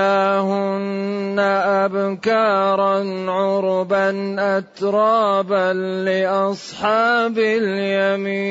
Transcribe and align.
أبكارا 1.66 3.26
عربا 3.32 4.36
أترابا 4.40 5.74
لأصحاب 6.06 7.40
اليمين. 7.40 8.46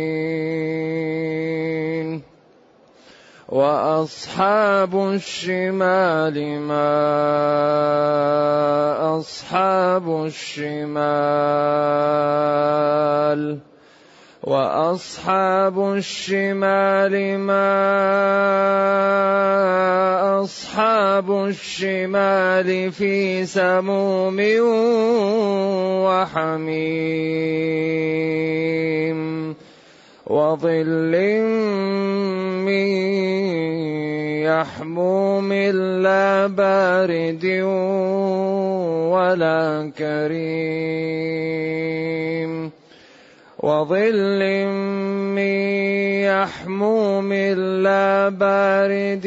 وأصحاب 3.50 4.94
الشمال 4.96 6.60
ما 6.60 6.98
أصحاب 9.20 10.26
الشمال. 10.26 10.96
وأصحاب 14.46 15.94
الشمال 15.94 17.38
ما 17.42 17.66
أصحاب 20.44 21.46
الشمال 21.46 22.92
في 22.92 23.46
سموم 23.46 24.38
وحميم 26.06 26.86
وظل 30.28 31.14
من 32.62 32.88
يحموم 34.46 35.54
لا 36.06 36.48
بارد 36.48 37.46
ولا 39.10 39.92
كريم 39.98 40.86
وظل 43.66 44.42
من 45.34 45.58
يحموم 46.22 47.34
لا 47.82 48.30
بارد 48.30 49.26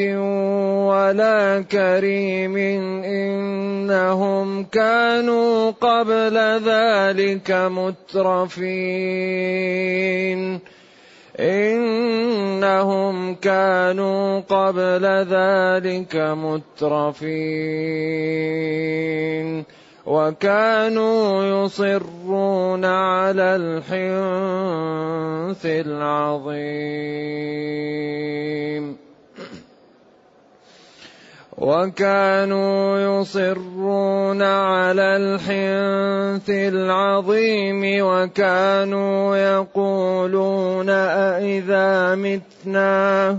ولا 0.86 1.64
كريم 1.66 2.56
إنهم 3.02 4.64
كانوا 4.64 5.70
قبل 5.70 6.36
ذلك 6.62 7.50
مترفين. 7.50 8.78
إنهم 11.40 13.34
كانوا 13.34 14.40
قبل 14.40 15.04
ذلك 15.30 16.16
مترفين. 16.16 17.38
وكانوا 20.08 21.44
يصرون 21.44 22.84
على 22.84 23.56
الحنث 23.60 24.06
العظيم. 25.66 27.08
وكانوا 31.58 32.98
يصرون 33.20 34.42
على 34.42 35.16
الحنث 35.16 36.50
العظيم 36.50 37.82
وكانوا 38.06 39.36
يقولون 39.36 40.88
أإذا 40.88 42.14
متنا 42.14 43.38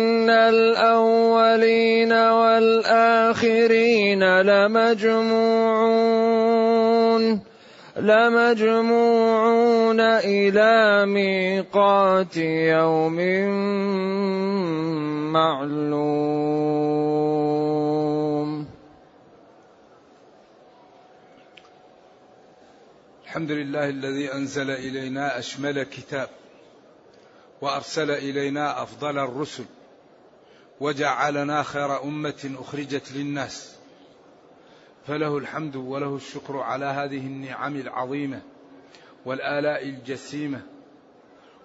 الأولين 0.31 2.13
والآخرين 2.13 3.61
لمجموعون 4.41 6.21
لمجموعون 7.97 9.99
إلى 9.99 11.05
ميقات 11.05 12.37
يوم 12.37 13.17
معلوم. 15.31 16.01
الحمد 23.25 23.51
لله 23.51 23.89
الذي 23.89 24.33
أنزل 24.33 24.71
إلينا 24.71 25.39
أشمل 25.39 25.83
كتاب 25.83 26.29
وأرسل 27.61 28.11
إلينا 28.11 28.83
أفضل 28.83 29.19
الرسل. 29.19 29.65
وجعلنا 30.81 31.63
خير 31.63 32.03
أمة 32.03 32.55
أخرجت 32.59 33.11
للناس. 33.11 33.75
فله 35.07 35.37
الحمد 35.37 35.75
وله 35.75 36.15
الشكر 36.15 36.57
على 36.57 36.85
هذه 36.85 37.17
النعم 37.17 37.75
العظيمة 37.75 38.41
والآلاء 39.25 39.83
الجسيمة 39.83 40.61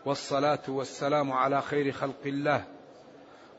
والصلاة 0.04 0.62
والسلام 0.68 1.32
على 1.32 1.62
خير 1.62 1.92
خلق 1.92 2.26
الله 2.26 2.64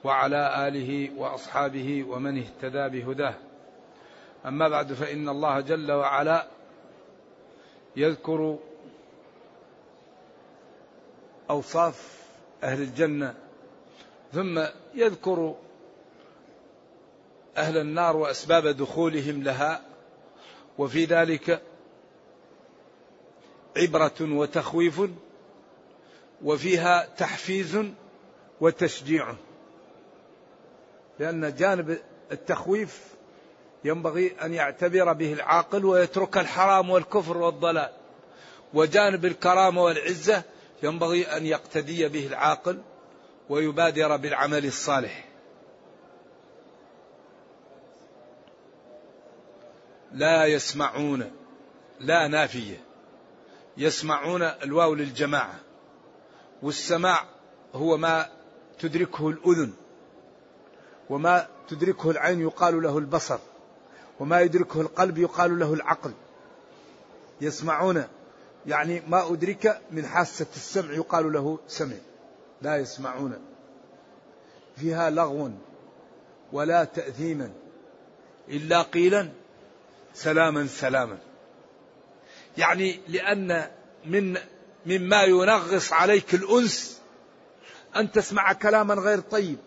وعلى 0.03 0.67
آله 0.67 1.09
وأصحابه 1.17 2.03
ومن 2.03 2.37
اهتدى 2.37 2.99
بهداه. 2.99 3.33
أما 4.45 4.69
بعد 4.69 4.93
فإن 4.93 5.29
الله 5.29 5.59
جل 5.59 5.91
وعلا 5.91 6.47
يذكر 7.95 8.57
أوصاف 11.49 12.25
أهل 12.63 12.81
الجنة 12.81 13.46
ثم 14.33 14.63
يذكر 14.95 15.55
أهل 17.57 17.77
النار 17.77 18.17
وأسباب 18.17 18.67
دخولهم 18.67 19.43
لها 19.43 19.81
وفي 20.77 21.05
ذلك 21.05 21.61
عبرة 23.77 24.13
وتخويف 24.21 25.01
وفيها 26.43 27.05
تحفيز 27.17 27.77
وتشجيع 28.61 29.35
لأن 31.19 31.55
جانب 31.55 31.99
التخويف 32.31 33.03
ينبغي 33.83 34.35
أن 34.41 34.53
يعتبر 34.53 35.13
به 35.13 35.33
العاقل 35.33 35.85
ويترك 35.85 36.37
الحرام 36.37 36.89
والكفر 36.89 37.37
والضلال 37.37 37.89
وجانب 38.73 39.25
الكرامة 39.25 39.83
والعزة 39.83 40.43
ينبغي 40.83 41.25
أن 41.25 41.45
يقتدي 41.45 42.07
به 42.07 42.27
العاقل 42.27 42.81
ويبادر 43.49 44.17
بالعمل 44.17 44.65
الصالح. 44.65 45.27
لا 50.11 50.45
يسمعون 50.45 51.31
لا 51.99 52.27
نافية 52.27 52.83
يسمعون 53.77 54.41
الواو 54.41 54.93
للجماعة 54.93 55.59
والسماع 56.61 57.25
هو 57.73 57.97
ما 57.97 58.29
تدركه 58.79 59.29
الأذن 59.29 59.73
وما 61.09 61.47
تدركه 61.67 62.11
العين 62.11 62.41
يقال 62.41 62.81
له 62.81 62.97
البصر 62.97 63.39
وما 64.19 64.41
يدركه 64.41 64.81
القلب 64.81 65.17
يقال 65.17 65.59
له 65.59 65.73
العقل. 65.73 66.13
يسمعون 67.41 68.03
يعني 68.65 69.01
ما 69.07 69.33
أدرك 69.33 69.81
من 69.91 70.05
حاسة 70.05 70.47
السمع 70.55 70.93
يقال 70.93 71.33
له 71.33 71.59
سمع. 71.67 71.95
لا 72.61 72.77
يسمعون 72.77 73.39
فيها 74.77 75.09
لغو 75.09 75.51
ولا 76.51 76.83
تأثيما 76.83 77.53
إلا 78.49 78.81
قيلا 78.81 79.29
سلاما 80.13 80.67
سلاما. 80.67 81.17
يعني 82.57 82.99
لأن 83.07 83.71
من 84.05 84.37
مما 84.85 85.23
ينغص 85.23 85.93
عليك 85.93 86.33
الأنس 86.33 87.01
أن 87.95 88.11
تسمع 88.11 88.53
كلاما 88.53 88.93
غير 88.93 89.19
طيب. 89.19 89.57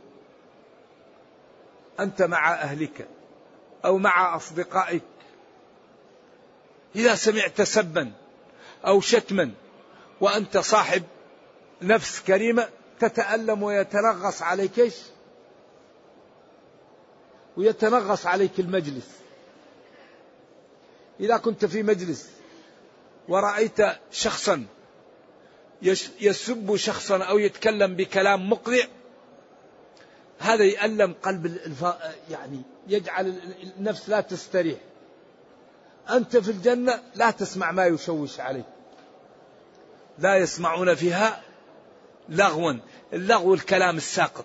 أنت 2.01 2.23
مع 2.23 2.55
أهلك 2.55 3.09
أو 3.85 3.99
مع 3.99 4.37
أصدقائك. 4.37 5.03
إذا 6.97 7.15
سمعت 7.15 7.63
سبا 7.63 8.13
أو 8.87 9.01
شتما 9.01 9.51
وأنت 10.21 10.59
صاحب 10.59 11.03
نفس 11.83 12.21
كريمة 12.21 12.69
تتألم 13.00 13.62
ويتنغص 13.62 14.43
عليك 14.43 14.79
إيش؟ 14.79 14.94
ويتنغص 17.56 18.26
عليك 18.26 18.61
المجلس. 18.61 19.08
إذا 21.20 21.37
كنت 21.37 21.64
في 21.64 21.82
مجلس 21.82 22.29
ورأيت 23.29 23.79
شخصا 24.11 24.67
يسب 26.20 26.76
شخصا 26.76 27.25
أو 27.25 27.38
يتكلم 27.38 27.97
بكلام 27.97 28.50
مقذع 28.50 28.85
هذا 30.38 30.64
يألم 30.64 31.14
قلب 31.23 31.47
الف... 31.47 31.85
يعني 32.31 32.62
يجعل 32.88 33.41
النفس 33.79 34.08
لا 34.08 34.20
تستريح. 34.20 34.79
أنت 36.11 36.37
في 36.37 36.50
الجنة 36.50 37.02
لا 37.14 37.31
تسمع 37.31 37.73
ما 37.73 37.87
يشوش 37.87 38.41
عليك. 38.41 38.64
لا 40.19 40.37
يسمعون 40.37 40.94
فيها 40.94 41.43
لغوا 42.31 42.75
اللغو 43.12 43.55
الكلام 43.55 43.97
الساقط 43.97 44.44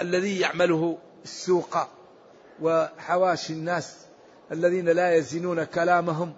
الذي 0.00 0.40
يعمله 0.40 0.98
السوق 1.24 1.78
وحواشي 2.62 3.52
الناس 3.52 3.96
الذين 4.52 4.88
لا 4.88 5.14
يزنون 5.14 5.64
كلامهم 5.64 6.34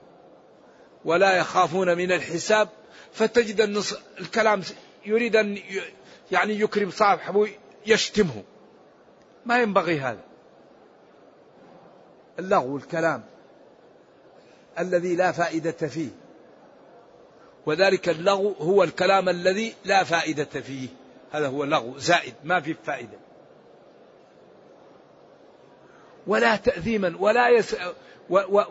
ولا 1.04 1.36
يخافون 1.36 1.96
من 1.96 2.12
الحساب. 2.12 2.68
فتجد 3.12 3.60
النص 3.60 3.94
الكلام 4.20 4.62
يريد 5.06 5.36
أن 5.36 5.58
يعني 6.32 6.60
يكرم 6.60 6.90
صاحبه 6.90 7.48
يشتمه 7.86 8.42
ما 9.46 9.58
ينبغي 9.58 10.00
هذا. 10.00 10.24
اللغو 12.38 12.76
الكلام 12.76 13.24
الذي 14.78 15.16
لا 15.16 15.32
فائدة 15.32 15.88
فيه. 15.88 16.25
وذلك 17.66 18.08
اللغو 18.08 18.52
هو 18.52 18.82
الكلام 18.82 19.28
الذي 19.28 19.74
لا 19.84 20.04
فائدة 20.04 20.44
فيه. 20.44 20.88
هذا 21.32 21.48
هو 21.48 21.64
اللغو 21.64 21.98
زائد 21.98 22.34
ما 22.44 22.60
فيه 22.60 22.76
فائدة. 22.84 23.18
ولا 26.26 26.56
تأثيما 26.56 27.16
ولا 27.18 27.48
يس 27.48 27.76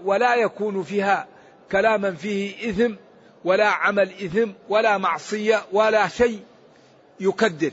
ولا 0.04 0.36
يكون 0.36 0.84
فيها 0.84 1.28
كلاما 1.72 2.12
فيه 2.12 2.70
إثم 2.70 2.96
ولا 3.46 3.68
عمل 3.68 4.10
إثم 4.10 4.52
ولا 4.70 4.98
معصية 4.98 5.66
ولا 5.72 6.08
شيء 6.08 6.44
يكدر. 7.20 7.72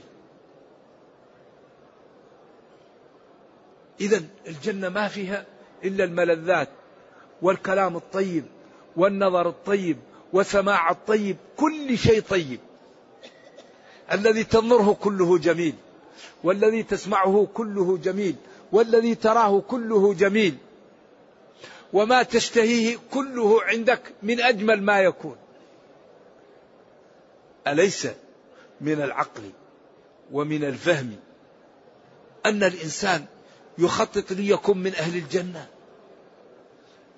إذا 4.00 4.22
الجنة 4.46 4.88
ما 4.88 5.08
فيها 5.08 5.46
إلا 5.84 6.04
الملذات 6.04 6.68
والكلام 7.42 7.96
الطيب 7.96 8.44
والنظر 8.96 9.48
الطيب 9.48 9.98
وسماع 10.32 10.90
الطيب 10.90 11.36
كل 11.56 11.98
شيء 11.98 12.20
طيب. 12.20 12.60
الذي 14.12 14.44
تنظره 14.44 14.96
كله 15.00 15.38
جميل 15.38 15.74
والذي 16.44 16.82
تسمعه 16.82 17.48
كله 17.54 17.98
جميل 17.98 18.36
والذي 18.72 19.14
تراه 19.14 19.60
كله 19.60 20.14
جميل. 20.14 20.56
وما 21.92 22.22
تشتهيه 22.22 22.98
كله 23.10 23.62
عندك 23.62 24.00
من 24.22 24.40
أجمل 24.40 24.82
ما 24.82 25.00
يكون. 25.00 25.36
أليس 27.66 28.08
من 28.80 29.02
العقل 29.02 29.50
ومن 30.32 30.64
الفهم 30.64 31.16
أن 32.46 32.64
الإنسان 32.64 33.24
يخطط 33.78 34.32
ليكون 34.32 34.78
من 34.78 34.94
أهل 34.94 35.16
الجنة؟ 35.16 35.66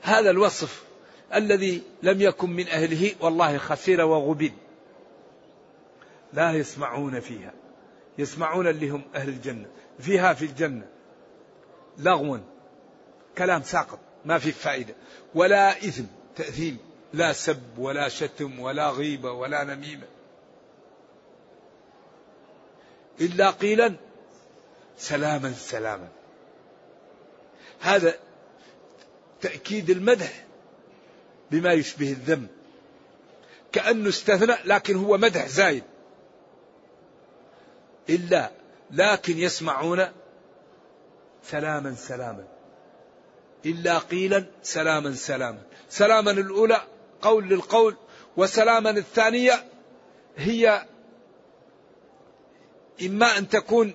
هذا 0.03 0.31
الوصف 0.31 0.84
الذي 1.35 1.83
لم 2.03 2.21
يكن 2.21 2.51
من 2.51 2.69
أهله 2.69 3.15
والله 3.21 3.59
خسر 3.59 4.01
وغبن. 4.01 4.53
لا 6.33 6.53
يسمعون 6.53 7.21
فيها. 7.21 7.53
يسمعون 8.19 8.67
اللي 8.67 8.91
هم 8.91 9.03
أهل 9.15 9.29
الجنة. 9.29 9.67
فيها 9.99 10.35
في 10.35 10.45
الجنة. 10.45 10.87
لغوا 11.99 12.39
كلام 13.39 13.63
ساقط. 13.63 13.99
ما 14.25 14.39
في 14.39 14.53
فائدة. 14.53 14.95
ولا 15.35 15.71
إثم. 15.71 16.05
تأثيم. 16.37 16.79
لا 17.13 17.33
سب 17.33 17.79
ولا 17.79 18.09
شتم 18.09 18.61
ولا 18.61 18.91
غيبة 18.91 19.33
ولا 19.33 19.65
نميمة. 19.65 20.07
إلا 23.21 23.51
قيلا. 23.51 23.95
سلاما 24.99 25.53
سلاما. 25.53 26.09
هذا 27.81 28.15
تأكيد 29.41 29.91
المدح. 29.91 30.44
بما 31.51 31.73
يشبه 31.73 32.11
الذم. 32.11 32.47
كأنه 33.73 34.09
استثنى 34.09 34.55
لكن 34.65 34.97
هو 34.97 35.19
مدح 35.19 35.47
زايد. 35.47 35.85
إلا 38.11 38.51
لكن 38.91 39.39
يسمعون 39.39 40.05
سلاما 41.43 41.95
سلاما. 41.95 42.45
إلا 43.67 43.99
قيلا 43.99 44.47
سلاما 44.63 45.13
سلاما. 45.13 45.63
سلاما 45.89 46.31
الأولى 46.31 46.83
قول 47.23 47.49
للقول 47.49 47.97
وسلاما 48.37 48.91
الثانية 48.91 49.65
هي 50.37 50.87
إما 53.03 53.39
أن 53.39 53.49
تكون 53.49 53.95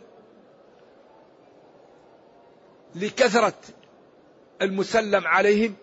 لكثرة 2.96 3.58
المسلم 4.62 5.28
عليهم 5.28 5.76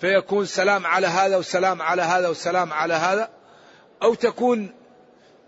فيكون 0.00 0.46
سلام 0.46 0.86
على 0.86 1.06
هذا 1.06 1.36
وسلام 1.36 1.82
على 1.82 2.02
هذا 2.02 2.28
وسلام 2.28 2.72
على 2.72 2.94
هذا 2.94 3.30
أو 4.02 4.14
تكون 4.14 4.74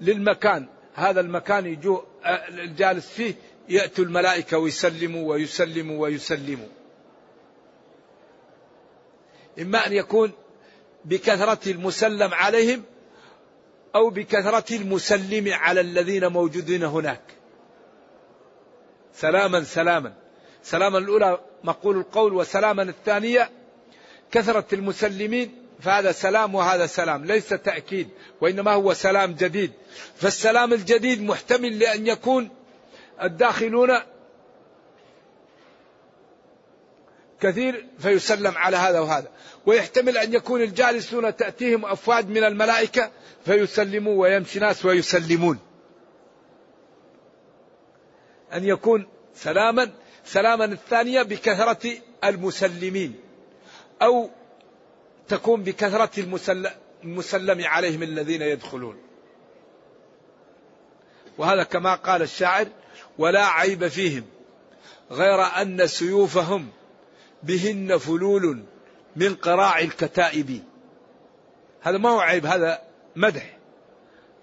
للمكان. 0.00 0.66
هذا 0.94 1.20
المكان 1.20 1.66
يجو 1.66 2.02
الجالس 2.48 3.08
فيه 3.08 3.34
يأتوا 3.68 4.04
الملائكة 4.04 4.58
ويسلموا 4.58 5.30
ويسلموا 5.32 6.02
ويسلموا. 6.02 6.68
إما 9.60 9.86
أن 9.86 9.92
يكون 9.92 10.32
بكثرة 11.04 11.70
المسلم 11.70 12.34
عليهم 12.34 12.82
أو 13.94 14.10
بكثرة 14.10 14.76
المسلم 14.76 15.52
على 15.52 15.80
الذين 15.80 16.26
موجودين 16.26 16.84
هناك. 16.84 17.22
سلاما 19.14 19.64
سلاما. 19.64 20.14
سلاما 20.62 20.98
الأولى 20.98 21.40
مقول 21.64 21.96
القول 21.96 22.32
وسلاما 22.32 22.82
الثانية 22.82 23.50
كثرة 24.32 24.66
المسلمين 24.72 25.66
فهذا 25.80 26.12
سلام 26.12 26.54
وهذا 26.54 26.86
سلام 26.86 27.24
ليس 27.24 27.48
تأكيد 27.48 28.08
وإنما 28.40 28.72
هو 28.72 28.94
سلام 28.94 29.32
جديد. 29.32 29.72
فالسلام 30.16 30.72
الجديد 30.72 31.22
محتمل 31.22 31.78
لأن 31.78 32.06
يكون 32.06 32.50
الداخلون 33.22 33.90
كثير 37.40 37.86
فيسلم 37.98 38.56
على 38.56 38.76
هذا 38.76 39.00
وهذا. 39.00 39.28
ويحتمل 39.66 40.18
أن 40.18 40.34
يكون 40.34 40.62
الجالسون 40.62 41.36
تأتيهم 41.36 41.84
أفواج 41.84 42.28
من 42.28 42.44
الملائكة 42.44 43.10
فيسلموا 43.44 44.22
ويمشي 44.22 44.58
ناس 44.58 44.84
ويسلمون. 44.84 45.58
أن 48.52 48.64
يكون 48.64 49.08
سلاما 49.34 49.90
سلاما 50.24 50.64
الثانية 50.64 51.22
بكثرة 51.22 51.92
المسلمين. 52.24 53.25
أو 54.02 54.30
تكون 55.28 55.62
بكثرة 55.62 56.20
المسلم 57.04 57.64
عليهم 57.64 58.02
الذين 58.02 58.42
يدخلون. 58.42 58.96
وهذا 61.38 61.62
كما 61.62 61.94
قال 61.94 62.22
الشاعر 62.22 62.66
ولا 63.18 63.46
عيب 63.46 63.88
فيهم 63.88 64.24
غير 65.10 65.42
أن 65.42 65.86
سيوفهم 65.86 66.68
بهن 67.42 67.98
فلول 67.98 68.64
من 69.16 69.34
قراع 69.34 69.78
الكتائب. 69.78 70.62
هذا 71.82 71.98
ما 71.98 72.10
هو 72.10 72.20
عيب 72.20 72.46
هذا 72.46 72.82
مدح. 73.16 73.56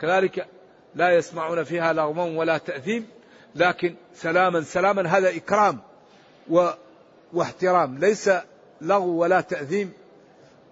كذلك 0.02 0.48
لا 0.96 1.16
يسمعون 1.18 1.64
فيها 1.64 1.94
لغوا 1.94 2.40
ولا 2.40 2.58
تأثيم 2.58 3.08
لكن 3.56 3.96
سلاما 4.16 4.62
سلاما 4.62 5.18
هذا 5.18 5.36
إكرام 5.36 5.80
و 6.50 6.70
واحترام 7.34 7.98
ليس 7.98 8.30
لغو 8.84 9.22
ولا 9.22 9.42
تأثيم 9.42 9.94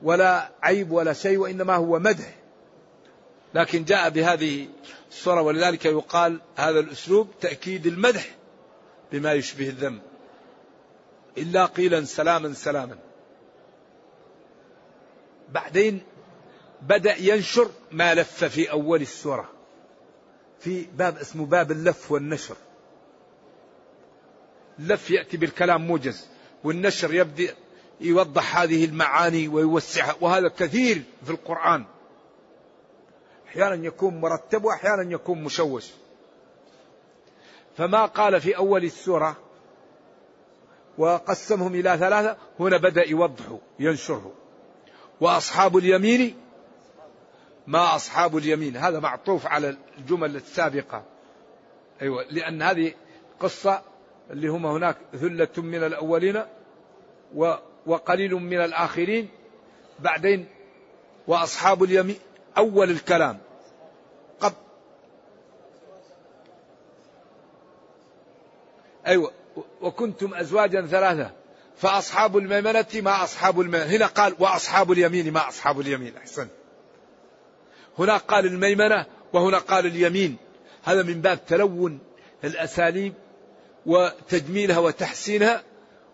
ولا 0.03 0.51
عيب 0.63 0.91
ولا 0.91 1.13
شيء 1.13 1.37
وإنما 1.37 1.75
هو 1.75 1.99
مدح. 1.99 2.35
لكن 3.53 3.83
جاء 3.83 4.09
بهذه 4.09 4.67
الصورة 5.09 5.41
ولذلك 5.41 5.85
يقال 5.85 6.41
هذا 6.55 6.79
الأسلوب 6.79 7.27
تأكيد 7.41 7.87
المدح 7.87 8.35
بما 9.11 9.33
يشبه 9.33 9.69
الذم. 9.69 9.99
إلا 11.37 11.65
قيلا 11.65 12.03
سلاما 12.05 12.53
سلاما. 12.53 12.97
بعدين 15.49 16.01
بدأ 16.81 17.15
ينشر 17.19 17.69
ما 17.91 18.15
لف 18.15 18.43
في 18.43 18.71
أول 18.71 19.01
السورة 19.01 19.49
في 20.59 20.87
باب 20.97 21.17
اسمه 21.17 21.45
باب 21.45 21.71
اللف 21.71 22.11
والنشر. 22.11 22.55
اللف 24.79 25.11
يأتي 25.11 25.37
بالكلام 25.37 25.87
موجز 25.87 26.27
والنشر 26.63 27.13
يبدأ 27.13 27.55
يوضح 28.01 28.57
هذه 28.57 28.85
المعاني 28.85 29.47
ويوسعها. 29.47 30.15
وهذا 30.21 30.47
كثير 30.47 31.03
في 31.25 31.31
القرآن. 31.31 31.85
أحيانا 33.47 33.85
يكون 33.85 34.21
مرتب 34.21 34.63
وأحيانا 34.63 35.11
يكون 35.11 35.43
مشوش. 35.43 35.87
فما 37.77 38.05
قال 38.05 38.41
في 38.41 38.57
أول 38.57 38.83
السورة 38.83 39.37
وقسمهم 40.97 41.75
إلى 41.75 41.97
ثلاثة 41.97 42.37
هنا 42.59 42.77
بدأ 42.77 43.07
يوضحه 43.07 43.57
ينشره. 43.79 44.31
وأصحاب 45.21 45.77
اليمين 45.77 46.37
ما 47.67 47.95
أصحاب 47.95 48.37
اليمين؟ 48.37 48.77
هذا 48.77 48.99
معطوف 48.99 49.47
على 49.47 49.77
الجمل 49.97 50.35
السابقة. 50.35 51.03
أيوة 52.01 52.25
لأن 52.31 52.61
هذه 52.61 52.93
قصة 53.39 53.81
اللي 54.31 54.47
هم 54.47 54.65
هناك 54.65 54.97
ثلة 55.13 55.47
من 55.57 55.83
الأولين 55.83 56.43
وقليل 57.85 58.33
من 58.35 58.61
الآخرين 58.61 59.29
بعدين 59.99 60.47
وأصحاب 61.27 61.83
اليمين 61.83 62.19
أول 62.57 62.89
الكلام. 62.89 63.37
قبل 64.39 64.55
أيوة. 69.07 69.31
وكنتم 69.81 70.33
أزواجا 70.33 70.85
ثلاثة. 70.85 71.31
فأصحاب 71.77 72.37
الميمنة 72.37 72.85
ما 72.95 73.23
أصحاب 73.23 73.61
الميمنة 73.61 73.85
هنا 73.85 74.05
قال 74.05 74.35
وأصحاب 74.39 74.91
اليمين 74.91 75.33
ما 75.33 75.49
أصحاب 75.49 75.79
اليمين. 75.79 76.17
أحسن. 76.17 76.47
هنا 77.99 78.17
قال 78.17 78.45
الميمنة 78.45 79.05
وهنا 79.33 79.57
قال 79.57 79.85
اليمين. 79.85 80.37
هذا 80.83 81.03
من 81.03 81.21
باب 81.21 81.45
تلون 81.45 81.99
الأساليب 82.43 83.13
وتجميلها 83.85 84.79
وتحسينها. 84.79 85.63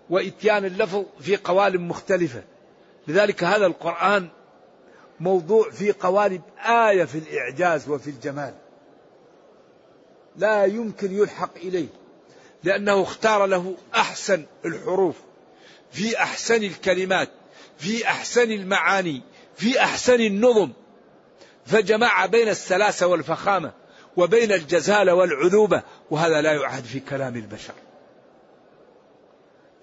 وإتيان 0.10 0.66
اللفظ 0.66 1.06
في 1.22 1.36
قوالب 1.36 1.82
مختلفة. 1.82 2.44
لذلك 3.08 3.44
هذا 3.44 3.66
القرآن 3.66 4.28
موضوع 5.20 5.70
في 5.72 5.92
قوالب 5.92 6.42
آية 6.66 7.04
في 7.06 7.18
الإعجاز 7.18 7.90
وفي 7.90 8.10
الجمال. 8.10 8.54
لا 10.36 10.66
يمكن 10.66 11.12
يلحق 11.12 11.56
إليه 11.56 11.88
لأنه 12.64 13.02
اختار 13.02 13.46
له 13.46 13.76
أحسن 13.96 14.46
الحروف 14.66 15.16
في 15.92 16.18
أحسن 16.18 16.64
الكلمات 16.64 17.30
في 17.78 18.08
أحسن 18.08 18.52
المعاني 18.52 19.22
في 19.56 19.80
أحسن 19.80 20.22
النظم. 20.22 20.72
فجمع 21.66 22.26
بين 22.26 22.50
السلاسة 22.50 23.08
والفخامة 23.08 23.72
وبين 24.18 24.52
الجزالة 24.52 25.14
والعذوبة 25.14 25.84
وهذا 26.12 26.42
لا 26.42 26.54
يعهد 26.54 26.84
في 26.84 27.00
كلام 27.00 27.36
البشر. 27.36 27.74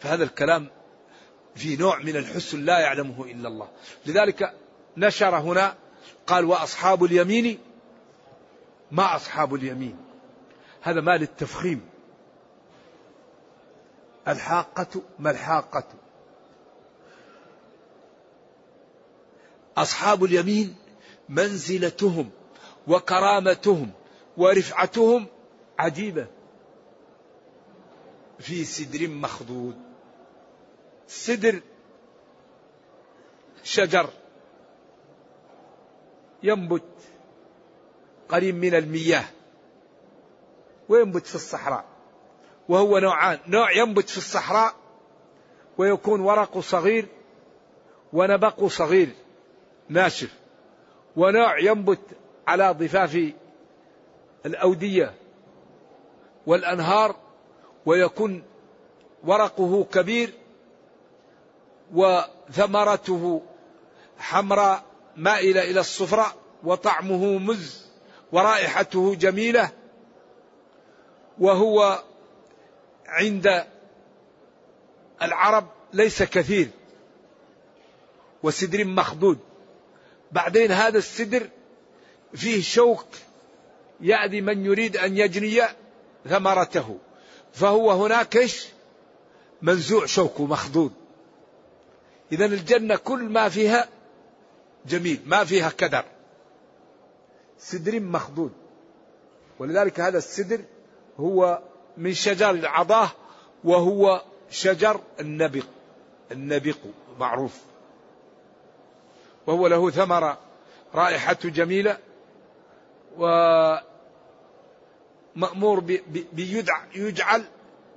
فهذا 0.05 0.25
الكلام 0.25 0.69
في 1.55 1.77
نوع 1.77 1.99
من 1.99 2.17
الحسن 2.17 2.65
لا 2.65 2.79
يعلمه 2.79 3.25
إلا 3.25 3.49
الله. 3.49 3.69
لذلك 4.07 4.55
نشر 4.97 5.37
هنا 5.37 5.75
قال 6.27 6.45
وأصحاب 6.45 7.05
اليمين 7.05 7.59
ما 8.91 9.17
أصحاب 9.17 9.55
اليمين؟ 9.55 9.97
هذا 10.83 11.01
ما 11.01 11.17
للتفخيم. 11.17 11.89
الحاقة 14.29 15.03
ما 15.19 15.31
الحاقة. 15.31 15.87
أصحاب 19.77 20.25
اليمين 20.25 20.77
منزلتهم 21.29 22.31
وكرامتهم 22.87 23.91
ورفعتهم 24.37 25.27
عجيبة. 25.79 26.27
في 28.39 28.65
سدر 28.65 29.09
مخضود. 29.09 29.84
سدر 31.07 31.61
شجر 33.63 34.11
ينبت 36.43 36.83
قريب 38.29 38.55
من 38.55 38.75
المياه 38.75 39.25
وينبت 40.89 41.27
في 41.27 41.35
الصحراء. 41.35 41.85
وهو 42.69 42.99
نوعان 42.99 43.39
نوع 43.47 43.73
ينبت 43.73 44.09
في 44.09 44.19
الصحراء 44.19 44.75
ويكون 45.79 46.21
ورقه 46.21 46.61
صغير 46.61 47.09
ونبقه 48.13 48.69
صغير 48.69 49.09
ناشف. 49.89 50.35
ونوع 51.17 51.59
ينبت 51.59 52.01
على 52.47 52.71
ضفاف 52.71 53.33
الأودية 54.47 55.15
والأنهار 56.47 57.17
ويكون 57.87 58.43
ورقه 59.25 59.85
كبير 59.85 60.33
وثمرته 61.93 63.43
حمراء 64.19 64.85
مائلة 65.17 65.63
إلى 65.63 65.81
الصفراء 65.81 66.37
وطعمه 66.65 67.39
مز 67.39 67.87
ورائحته 68.33 69.15
جميلة 69.15 69.71
وهو 71.39 72.03
عند 73.07 73.65
العرب 75.23 75.67
ليس 75.93 76.23
كثير 76.23 76.69
وسدر 78.43 78.85
مخدود 78.85 79.39
بعدين 80.33 80.73
هذا 80.73 80.99
السدر 80.99 81.49
فيه 82.35 82.63
شوك 82.63 83.07
يأذي 84.01 84.41
من 84.41 84.65
يريد 84.65 84.97
أن 84.97 85.17
يجني 85.17 85.63
ثمرته. 86.29 86.99
فهو 87.53 87.91
هناك 87.91 88.47
منزوع 89.63 90.07
شوكه 90.07 90.47
مخدود 90.47 90.93
إذا 92.33 92.45
الجنة 92.45 92.97
كل 92.97 93.23
ما 93.23 93.49
فيها 93.49 93.89
جميل 94.87 95.21
ما 95.27 95.45
فيها 95.45 95.71
كدر. 95.71 96.05
سدر 97.59 98.01
مخدود 98.01 98.53
ولذلك 99.59 100.01
هذا 100.01 100.19
السدر 100.19 100.61
هو 101.21 101.63
من 101.97 102.15
شجر 102.15 102.51
العضاة 102.51 103.11
وهو 103.65 104.23
شجر 104.51 105.01
النبق. 105.21 105.65
النبق 106.33 106.77
معروف. 107.21 107.61
وهو 109.47 109.67
له 109.67 109.91
ثمرة 109.91 110.39
رائحة 110.95 111.39
جميلة 111.45 111.99
ومأمور 115.37 115.81
بيجعل 116.93 117.45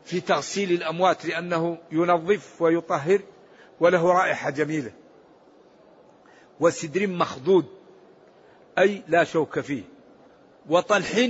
في 0.06 0.22
تغسيل 0.22 0.72
الأموات 0.72 1.26
لأنه 1.26 1.78
ينظف 1.92 2.62
ويطهر. 2.62 3.22
وله 3.80 4.12
رائحة 4.12 4.50
جميلة. 4.50 4.92
وسدر 6.60 7.08
مخضود. 7.08 7.66
أي 8.78 9.04
لا 9.08 9.24
شوك 9.24 9.60
فيه. 9.60 9.84
وطلح 10.70 11.30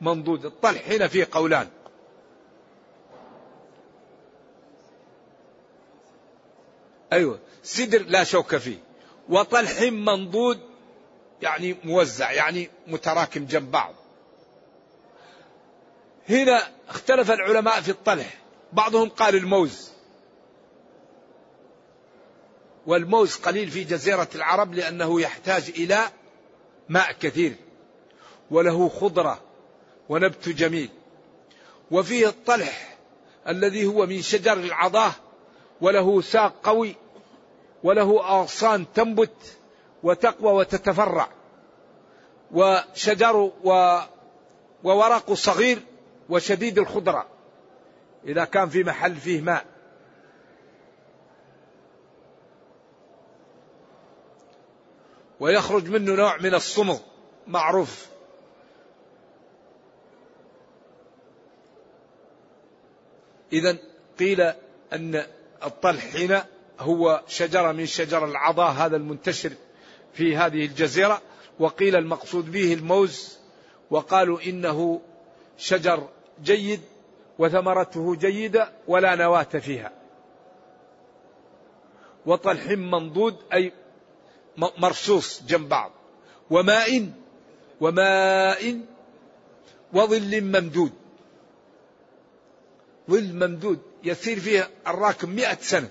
منضود. 0.00 0.44
الطلح 0.44 0.88
هنا 0.88 1.08
فيه 1.08 1.28
قولان. 1.32 1.68
أيوة. 7.12 7.38
سدر 7.62 8.02
لا 8.02 8.24
شوك 8.24 8.56
فيه. 8.56 8.78
وطلح 9.28 9.82
منضود. 9.82 10.60
يعني 11.42 11.76
موزع. 11.84 12.32
يعني 12.32 12.70
متراكم 12.86 13.46
جنب 13.46 13.70
بعض. 13.70 13.94
هنا 16.28 16.68
اختلف 16.88 17.30
العلماء 17.30 17.80
في 17.80 17.90
الطلح. 17.90 18.38
بعضهم 18.72 19.08
قال 19.08 19.34
الموز. 19.34 19.99
والموز 22.86 23.36
قليل 23.36 23.70
في 23.70 23.84
جزيرة 23.84 24.28
العرب 24.34 24.74
لأنه 24.74 25.20
يحتاج 25.20 25.68
إلى 25.68 25.98
ماء 26.88 27.12
كثير 27.12 27.54
وله 28.50 28.88
خضرة 28.88 29.40
ونبت 30.08 30.48
جميل. 30.48 30.90
وفيه 31.90 32.28
الطلح 32.28 32.96
الذي 33.48 33.86
هو 33.86 34.06
من 34.06 34.22
شجر 34.22 34.52
العضاه 34.52 35.12
وله 35.80 36.20
ساق 36.20 36.54
قوي 36.62 36.96
وله 37.82 38.40
أغصان 38.40 38.86
تنبت 38.94 39.56
وتقوى 40.02 40.52
وتتفرع. 40.52 41.28
وشجر 42.52 43.36
و 43.64 43.98
وورق 44.84 45.32
صغير 45.32 45.78
وشديد 46.28 46.78
الخضرة. 46.78 47.26
إذا 48.26 48.44
كان 48.44 48.68
في 48.68 48.84
محل 48.84 49.16
فيه 49.16 49.40
ماء. 49.40 49.64
ويخرج 55.40 55.88
منه 55.88 56.14
نوع 56.14 56.36
من 56.36 56.54
الصمغ 56.54 56.98
معروف. 57.46 58.06
إذا 63.52 63.76
قيل 64.18 64.40
أن 64.92 65.26
الطلح 65.64 66.16
هنا 66.16 66.46
هو 66.80 67.22
شجرة 67.28 67.72
من 67.72 67.86
شجر 67.86 68.24
العضاء 68.24 68.72
هذا 68.72 68.96
المنتشر 68.96 69.52
في 70.12 70.36
هذه 70.36 70.64
الجزيرة. 70.64 71.22
وقيل 71.58 71.96
المقصود 71.96 72.52
به 72.52 72.74
الموز. 72.74 73.38
وقالوا 73.90 74.40
إنه 74.46 75.00
شجر 75.58 76.08
جيد 76.42 76.80
وثمرته 77.38 78.14
جيدة 78.14 78.72
ولا 78.88 79.14
نواة 79.14 79.42
فيها. 79.42 79.92
وطلح 82.26 82.70
منضود 82.70 83.36
أي 83.52 83.72
مرصوص 84.56 85.42
جنب 85.42 85.68
بعض. 85.68 85.92
وماء 86.50 87.12
وماء 87.80 88.80
وظل 89.92 90.40
ممدود. 90.40 90.92
ظل 93.10 93.34
ممدود. 93.34 93.80
يسير 94.04 94.40
فيه 94.40 94.70
الراكب 94.86 95.28
مئة 95.28 95.58
سنة 95.60 95.88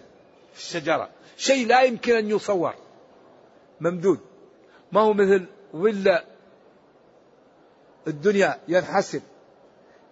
في 0.54 0.60
الشجرة. 0.60 1.10
شيء 1.38 1.68
لا 1.68 1.82
يمكن 1.82 2.16
أن 2.16 2.30
يصور. 2.30 2.76
ممدود. 3.82 4.20
ما 4.92 5.02
هو 5.02 5.14
مثل 5.14 5.46
ظل 5.76 6.20
الدنيا 8.08 8.60
ينحسر 8.68 9.22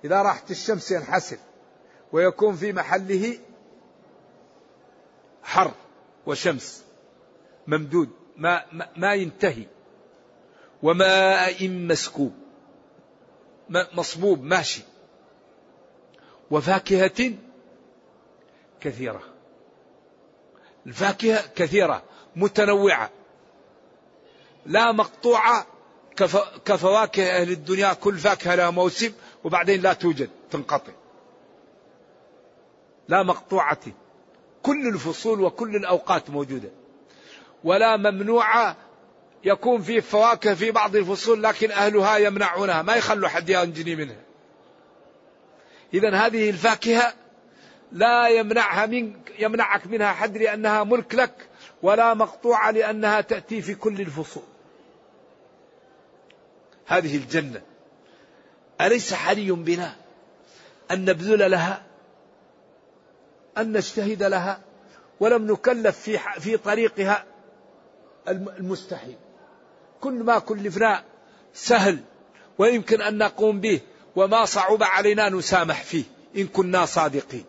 إذا 0.03 0.21
راحت 0.21 0.51
الشمس 0.51 0.91
ينحسر 0.91 1.37
ويكون 2.11 2.55
في 2.55 2.73
محله 2.73 3.39
حر 5.43 5.71
وشمس 6.25 6.83
ممدود. 7.67 8.09
ما, 8.37 8.65
ما, 8.95 9.13
ينتهي. 9.13 9.65
وماء 10.83 11.67
مسكوب 11.69 12.33
مصبوب 13.69 14.43
ماشي. 14.43 14.81
وفاكهة 16.51 17.33
كثيرة. 18.81 19.21
الفاكهة 20.85 21.47
كثيرة 21.55 22.03
متنوعة. 22.35 23.09
لا 24.65 24.91
مقطوعة 24.91 25.67
كفواكه 26.65 27.41
أهل 27.41 27.51
الدنيا 27.51 27.93
كل 27.93 28.17
فاكهة 28.17 28.55
لها 28.55 28.69
موسم 28.69 29.11
وبعدين 29.43 29.81
لا 29.81 29.93
توجد 29.93 30.29
تنقطع. 30.51 30.93
لا 33.07 33.23
مقطوعة. 33.23 33.79
كل 34.63 34.87
الفصول 34.87 35.41
وكل 35.41 35.75
الأوقات 35.75 36.29
موجودة. 36.29 36.69
ولا 37.63 37.97
ممنوعة 37.97 38.75
يكون 39.43 39.81
في 39.81 40.01
فواكه 40.01 40.53
في 40.53 40.71
بعض 40.71 40.95
الفصول 40.95 41.43
لكن 41.43 41.71
أهلها 41.71 42.17
يمنعونها. 42.17 42.81
ما 42.81 42.95
يخلوا 42.95 43.29
حد 43.29 43.49
ينجني 43.49 43.95
منها. 43.95 44.21
إذا 45.93 46.15
هذه 46.15 46.49
الفاكهة 46.49 47.13
لا 47.91 48.27
يمنعها 48.27 48.85
منك 48.85 49.33
يمنعك 49.39 49.87
منها 49.87 50.11
حد 50.11 50.37
لأنها 50.37 50.83
ملك 50.83 51.15
لك 51.15 51.49
ولا 51.83 52.13
مقطوعة 52.13 52.71
لأنها 52.71 53.21
تأتي 53.21 53.61
في 53.61 53.75
كل 53.75 54.01
الفصول. 54.01 54.43
هذه 56.85 57.17
الجنة. 57.17 57.61
أليس 58.81 59.13
حري 59.13 59.51
بنا 59.51 59.95
أن 60.91 61.05
نبذل 61.05 61.51
لها؟ 61.51 61.83
أن 63.57 63.71
نجتهد 63.71 64.23
لها؟ 64.23 64.59
ولم 65.19 65.51
نكلف 65.51 65.99
في 65.99 66.17
في 66.39 66.57
طريقها؟ 66.57 67.25
المستحيل. 68.27 69.15
كل 70.01 70.13
ما 70.13 70.39
كلفنا 70.39 71.03
سهل 71.53 71.99
ويمكن 72.57 73.01
أن 73.01 73.17
نقوم 73.17 73.59
به 73.61 73.79
وما 74.15 74.45
صعب 74.45 74.83
علينا 74.83 75.29
نسامح 75.29 75.83
فيه 75.83 76.03
إن 76.37 76.47
كنا 76.47 76.85
صادقين. 76.85 77.45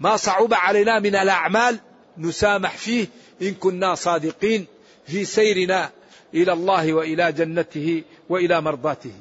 ما 0.00 0.16
صعب 0.16 0.54
علينا 0.54 0.98
من 0.98 1.16
الأعمال 1.16 1.78
نسامح 2.18 2.76
فيه 2.76 3.06
إن 3.42 3.54
كنا 3.54 3.94
صادقين 3.94 4.66
في 5.06 5.24
سيرنا 5.24 5.90
إلى 6.34 6.52
الله 6.52 6.94
وإلى 6.94 7.32
جنته 7.32 8.02
وإلى 8.28 8.60
مرضاته. 8.60 9.14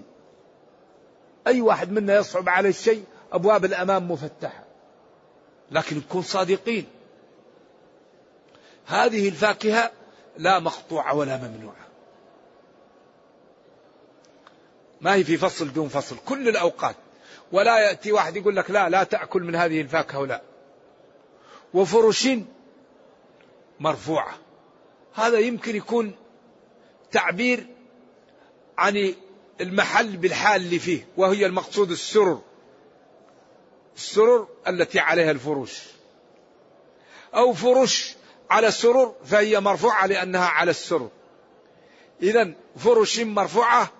أي 1.47 1.61
واحد 1.61 1.91
منا 1.91 2.15
يصعب 2.15 2.49
عليه 2.49 2.69
الشيء 2.69 3.03
أبواب 3.31 3.65
الأمام 3.65 4.11
مفتحة. 4.11 4.63
لكن 5.71 5.97
نكون 5.97 6.21
صادقين. 6.21 6.85
هذه 8.85 9.29
الفاكهة 9.29 9.91
لا 10.37 10.59
مقطوعة 10.59 11.13
ولا 11.15 11.37
ممنوعة. 11.37 11.87
ما 15.01 15.13
هي 15.13 15.23
في 15.23 15.37
فصل 15.37 15.73
دون 15.73 15.87
فصل 15.87 16.17
كل 16.25 16.49
الأوقات. 16.49 16.95
ولا 17.51 17.79
يأتي 17.79 18.11
واحد 18.11 18.35
يقول 18.35 18.55
لك 18.55 18.71
لا 18.71 18.89
لا 18.89 19.03
تأكل 19.03 19.43
من 19.43 19.55
هذه 19.55 19.81
الفاكهة 19.81 20.19
ولا. 20.19 20.41
وفرش 21.73 22.29
مرفوعة. 23.79 24.37
هذا 25.13 25.39
يمكن 25.39 25.75
يكون 25.75 26.15
تعبير 27.11 27.67
عن 28.77 29.13
المحل 29.61 30.17
بالحال 30.17 30.61
اللي 30.61 30.79
فيه 30.79 31.07
وهي 31.17 31.45
المقصود 31.45 31.91
السرر. 31.91 32.41
السرر 33.95 34.47
التي 34.67 34.99
عليها 34.99 35.31
الفروش 35.31 35.79
أو 37.35 37.53
فرش 37.53 38.15
على 38.53 38.67
السرر 38.67 39.15
فهي 39.25 39.59
مرفوعة 39.59 40.05
لأنها 40.05 40.45
على 40.45 40.71
السرر 40.71 41.09
إذا 42.23 42.53
فرش 42.77 43.19
مرفوعة 43.19 43.91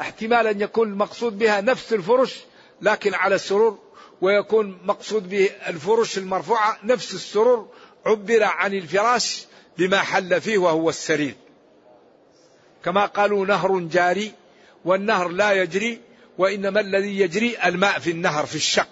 احتمال 0.00 0.46
أن 0.46 0.60
يكون 0.60 0.88
المقصود 0.88 1.38
بها 1.38 1.60
نفس 1.60 1.92
الفرش 1.92 2.40
لكن 2.80 3.14
على 3.14 3.34
السرور 3.34 3.78
ويكون 4.20 4.78
مقصود 4.84 5.28
به 5.28 5.50
الفرش 5.66 6.18
المرفوعة 6.18 6.78
نفس 6.84 7.14
السرر 7.14 7.68
عبر 8.06 8.42
عن 8.42 8.74
الفراش 8.74 9.44
بما 9.78 9.98
حل 9.98 10.40
فيه 10.40 10.58
وهو 10.58 10.88
السرير. 10.88 11.34
كما 12.84 13.06
قالوا 13.06 13.46
نهر 13.46 13.78
جاري 13.78 14.32
والنهر 14.84 15.28
لا 15.28 15.52
يجري 15.52 16.00
وإنما 16.38 16.80
الذي 16.80 17.20
يجري 17.20 17.56
الماء 17.64 17.98
في 17.98 18.10
النهر 18.10 18.46
في 18.46 18.54
الشق. 18.54 18.88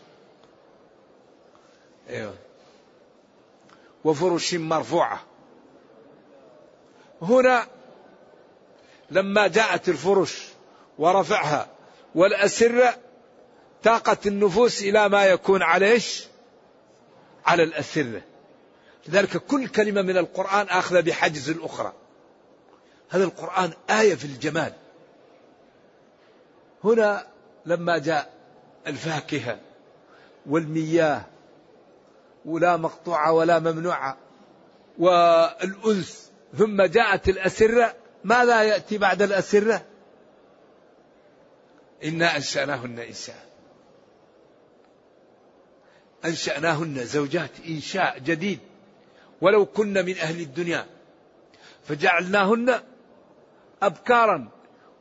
أيوه. 2.09 2.48
وفرش 4.09 4.55
مرفوعة. 4.55 5.21
هنا 7.23 7.67
لما 9.11 9.47
جاءت 9.47 9.89
الفرش 9.89 10.49
ورفعها 10.99 11.69
والأسرة 12.15 12.97
تاقت 13.83 14.27
النفوس 14.27 14.83
إلى 14.83 15.09
ما 15.09 15.25
يكون 15.25 15.63
على 15.63 15.91
إيش؟ 15.91 16.27
على 17.47 17.63
الأسرة. 17.63 18.23
لذلك 19.09 19.37
كل 19.37 19.69
كلمة 19.69 20.03
من 20.03 20.17
القرآن 20.17 20.67
آخذة 20.67 21.01
بحجز 21.01 21.51
الأخرى 21.51 21.93
هذا 23.09 23.25
القرآن 23.25 23.73
آية 23.91 24.15
في 24.15 24.25
الجمال. 24.25 24.73
هنا 26.85 27.27
لما 27.67 27.99
جاء 27.99 28.33
الفاكهة 28.87 29.61
والمياه 30.47 31.25
ولا 32.45 32.77
مقطوعة 32.77 33.33
ولا 33.33 33.59
ممنوعة. 33.59 34.17
والأنس 34.99 36.31
ثم 36.59 36.83
جاءت 36.83 37.29
الأسرة. 37.29 37.95
ماذا 38.25 38.63
يأتي 38.63 38.99
بعد 38.99 39.23
الأسرة؟ 39.23 39.85
إنا 42.05 42.37
أنشأناهن 42.37 42.99
إنشاء. 42.99 43.49
أنشأناهن 46.25 47.05
زوجات 47.05 47.51
إنشاء 47.69 48.19
جديد. 48.19 48.59
ولو 49.41 49.67
كن 49.67 50.05
من 50.05 50.19
أهل 50.19 50.41
الدنيا. 50.41 50.87
فجعلناهن 51.85 52.81
أبكارا. 53.83 54.49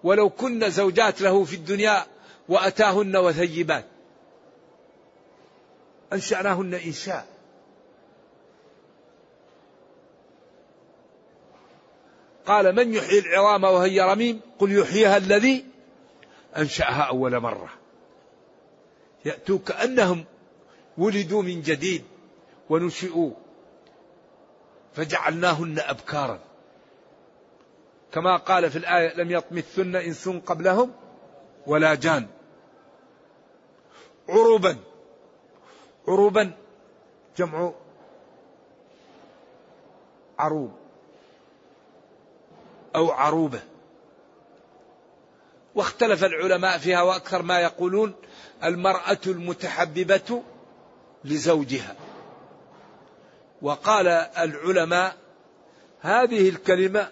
ولو 0.04 0.30
كن 0.30 0.70
زوجات 0.70 1.22
له 1.22 1.44
في 1.44 1.56
الدنيا 1.56 2.06
وأتاهن 2.50 3.16
وثيبات. 3.16 3.86
أنشأناهن 6.14 6.74
إنشاء. 6.74 7.28
قال 12.46 12.76
من 12.76 12.94
يحيي 12.94 13.20
العظام 13.20 13.64
وهي 13.64 14.02
رميم؟ 14.02 14.42
قل 14.60 14.80
يحييها 14.80 15.18
الذي 15.18 15.66
أنشأها 16.58 17.02
أول 17.02 17.40
مرة. 17.40 17.70
يأتوا 19.26 19.60
كأنهم 19.66 20.26
ولدوا 20.98 21.44
من 21.44 21.62
جديد 21.62 22.04
ونشئوا. 22.70 23.32
فجعلناهن 24.94 25.80
أبكارا. 25.80 26.40
كما 28.12 28.38
قال 28.38 28.72
في 28.72 28.78
الآية 28.78 29.16
لم 29.16 29.32
يطمثن 29.32 29.96
إنس 29.96 30.30
قبلهم 30.30 30.92
ولا 31.68 31.96
جان. 31.96 32.28
عروبا. 34.30 34.87
عروبا. 36.08 36.52
جمع 37.38 37.72
عروب. 40.40 40.72
أو 42.96 43.12
عروبة. 43.12 43.60
واختلف 45.76 46.24
العلماء 46.24 46.78
فيها 46.78 47.02
وأكثر 47.02 47.42
ما 47.42 47.60
يقولون 47.60 48.16
المرأة 48.64 49.18
المتحببة 49.28 50.44
لزوجها. 51.24 51.96
وقال 53.62 54.08
العلماء 54.38 55.16
هذه 56.02 56.50
الكلمة 56.50 57.12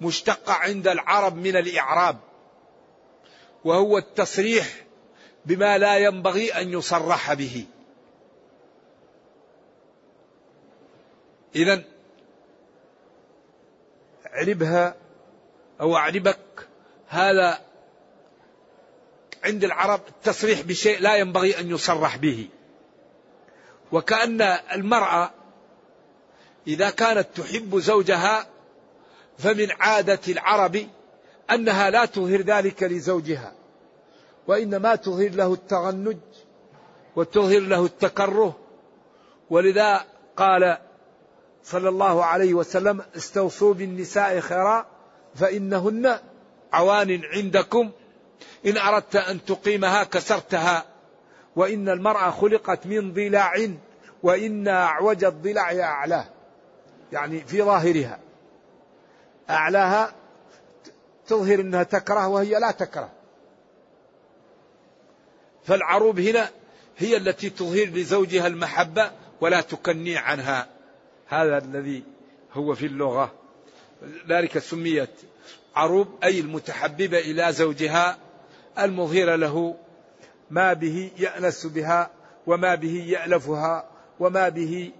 مشتقة 0.00 0.52
عند 0.52 0.88
العرب 0.88 1.36
من 1.36 1.56
الإعراب 1.56 2.18
وهو 3.64 3.98
التصريح 3.98 4.84
بما 5.46 5.78
لا 5.78 5.98
ينبغي 5.98 6.50
أن 6.50 6.72
يصرح 6.72 7.34
به. 7.34 7.66
إذا 11.56 11.82
اعربها 14.26 14.94
أو 15.80 15.96
أعربك. 15.96 16.38
هذا 17.08 17.60
عند 19.44 19.64
العرب 19.64 20.00
التصريح 20.08 20.60
بشيء 20.60 21.00
لا 21.00 21.16
ينبغي 21.16 21.60
أن 21.60 21.70
يصرح 21.70 22.16
به. 22.16 22.48
وكأن 23.92 24.42
المرأة 24.72 25.30
إذا 26.66 26.90
كانت 26.90 27.28
تحب 27.34 27.78
زوجها 27.78 28.46
فمن 29.38 29.68
عادة 29.70 30.20
العرب 30.28 30.86
أنها 31.50 31.90
لا 31.90 32.04
تظهر 32.04 32.40
ذلك 32.40 32.82
لزوجها 32.82 33.52
وإنما 34.46 34.94
تظهر 34.94 35.28
له 35.30 35.52
التغنج 35.52 36.16
وتظهر 37.16 37.60
له 37.60 37.84
التكره. 37.84 38.58
ولذا 39.50 40.04
قال 40.36 40.78
صلى 41.64 41.88
الله 41.88 42.24
عليه 42.24 42.54
وسلم 42.54 43.02
استوصوا 43.16 43.74
بالنساء 43.74 44.40
خيرا 44.40 44.86
فإنهن 45.34 46.18
عوان 46.72 47.20
عندكم. 47.24 47.90
إن 48.66 48.76
أردت 48.76 49.16
أن 49.16 49.44
تقيمها 49.44 50.04
كسرتها. 50.04 50.84
وإن 51.56 51.88
المرأة 51.88 52.30
خلقت 52.30 52.86
من 52.86 53.12
ضلع 53.12 53.68
وإن 54.22 54.68
أعوج 54.68 55.24
الضلع 55.24 55.72
أعلاه 55.80 56.26
يعني 57.12 57.40
في 57.40 57.62
ظاهرها. 57.62 58.18
أعلاها 59.50 60.14
تظهر 61.26 61.60
أنها 61.60 61.82
تكره 61.82 62.28
وهي 62.28 62.60
لا 62.60 62.70
تكره. 62.70 63.10
فالعروب 65.64 66.20
هنا 66.20 66.48
هي 66.98 67.16
التي 67.16 67.50
تظهر 67.50 67.86
لزوجها 67.86 68.46
المحبة 68.46 69.10
ولا 69.40 69.60
تكني 69.60 70.16
عنها. 70.16 70.71
هذا 71.32 71.58
الذي 71.58 72.02
هو 72.52 72.74
في 72.74 72.86
اللغة. 72.86 73.32
ذلك 74.28 74.58
سميت 74.58 75.10
عروب 75.76 76.08
أي 76.24 76.40
المتحببة 76.40 77.18
إلى 77.18 77.52
زوجها 77.52 78.18
المظهرة 78.78 79.36
له 79.36 79.76
ما 80.50 80.72
به 80.72 81.10
يأنس 81.18 81.66
بها 81.66 82.10
وما 82.46 82.74
به 82.74 83.04
يألفها 83.08 83.88
وما 84.20 84.48
به 84.48 84.92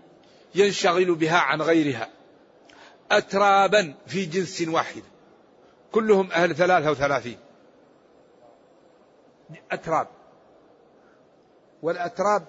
ينشغل 0.54 1.14
بها 1.14 1.38
عن 1.38 1.62
غيرها. 1.62 2.08
أترابا 3.10 3.94
في 4.06 4.24
جنس 4.24 4.68
واحد. 4.68 5.02
كلهم 5.92 6.32
أهل 6.32 6.56
ثلاثة 6.56 6.90
وثلاثين. 6.90 7.38
أتراب. 9.72 10.08
والأتراب 11.82 12.44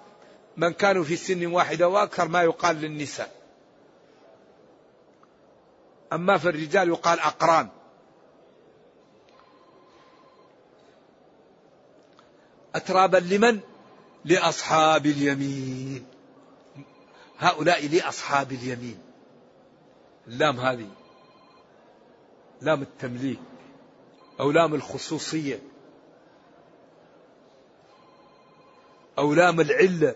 من 0.58 0.74
كانوا 0.74 1.04
في 1.04 1.15
سن 1.15 1.46
واحدة 1.46 1.88
وأكثر 1.88 2.28
ما 2.28 2.43
يقال 2.43 2.76
للنساء. 2.76 3.42
أما 6.13 6.38
في 6.38 6.49
الرجال 6.49 6.88
يقال 6.88 7.19
أقران. 7.19 7.69
أترابا 12.76 13.17
لمن؟ 13.17 13.60
لأصحاب 14.26 15.06
اليمين. 15.06 16.06
هؤلاء 17.38 17.88
لأصحاب 17.88 18.52
اليمين. 18.52 18.97
اللام 20.28 20.60
هذه. 20.60 20.89
لام 22.62 22.82
التمليك. 22.82 23.39
أو 24.39 24.52
لام 24.52 24.73
الخصوصية. 24.73 25.60
أو 29.17 29.34
لام 29.34 29.60
العلة. 29.60 30.15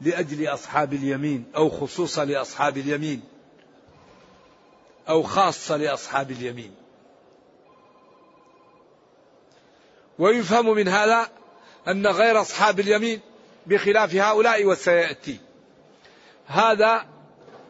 لأجل 0.00 0.46
أصحاب 0.46 0.92
اليمين. 0.92 1.44
أو 1.56 1.70
خصوصا 1.70 2.24
لأصحاب 2.24 2.78
اليمين. 2.78 3.31
أو 5.08 5.22
خاصة 5.22 5.76
لأصحاب 5.76 6.30
اليمين. 6.30 6.74
ويفهم 10.18 10.74
من 10.74 10.88
هذا 10.88 11.28
أن 11.88 12.06
غير 12.06 12.40
أصحاب 12.40 12.80
اليمين 12.80 13.20
بخلاف 13.66 14.14
هؤلاء 14.14 14.64
وسيأتي. 14.64 15.38
هذا 16.46 17.06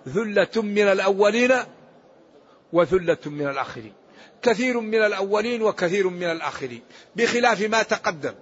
ذلة 0.08 0.62
من 0.62 0.82
الأولين 0.82 1.52
وثلة 2.72 3.18
من 3.26 3.48
الآخرين. 3.48 3.92
كثير 4.42 4.80
من 4.80 5.02
الأولين 5.02 5.62
وكثير 5.62 6.08
من 6.08 6.30
الآخرين. 6.30 6.82
بخلاف 7.16 7.62
ما 7.62 7.82
تقدم. 7.82 8.34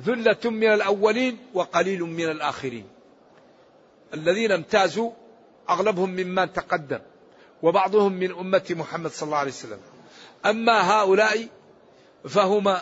ذلة 0.00 0.50
من 0.50 0.72
الأولين 0.72 1.38
وقليل 1.54 2.00
من 2.00 2.28
الآخرين. 2.28 2.88
الذين 4.14 4.52
امتازوا 4.52 5.10
أغلبهم 5.70 6.10
ممن 6.10 6.52
تقدم 6.52 7.00
وبعضهم 7.62 8.12
من 8.12 8.32
أمة 8.32 8.66
محمد 8.70 9.10
صلى 9.10 9.26
الله 9.26 9.38
عليه 9.38 9.50
وسلم. 9.50 9.78
أما 10.46 10.92
هؤلاء 10.92 11.48
فهم 12.28 12.76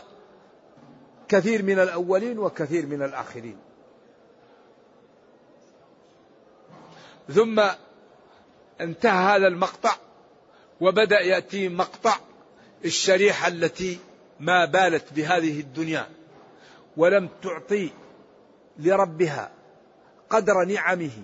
كثير 1.29 1.63
من 1.63 1.79
الأولين 1.79 2.39
وكثير 2.39 2.87
من 2.87 3.03
الآخرين. 3.03 3.59
ثم 7.29 7.63
انتهى 8.81 9.37
هذا 9.37 9.47
المقطع 9.47 9.97
وبدأ 10.81 11.21
يأتي 11.21 11.69
مقطع 11.69 12.17
الشريحة 12.85 13.49
التي 13.49 13.99
ما 14.41 14.65
بالت 14.65 15.13
بهذه 15.13 15.61
الدنيا 15.61 16.09
ولم 16.97 17.29
تعطي 17.43 17.91
لربها 18.79 19.51
قدر 20.31 20.65
نعمه. 20.65 21.23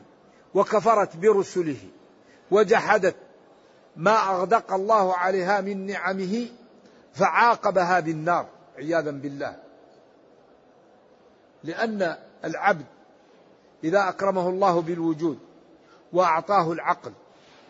وكفرت 0.54 1.16
برسله 1.16 1.88
وجحدت 2.50 3.16
ما 3.96 4.30
أغدق 4.30 4.72
الله 4.72 5.14
عليها 5.16 5.60
من 5.60 5.86
نعمه 5.86 6.46
فعاقبها 7.14 8.00
بالنار 8.00 8.46
عياذا 8.78 9.10
بالله. 9.10 9.56
لأن 11.64 12.16
العبد 12.44 12.86
إذا 13.84 14.08
أكرمه 14.08 14.48
الله 14.48 14.80
بالوجود 14.80 15.38
وأعطاه 16.12 16.72
العقل 16.72 17.12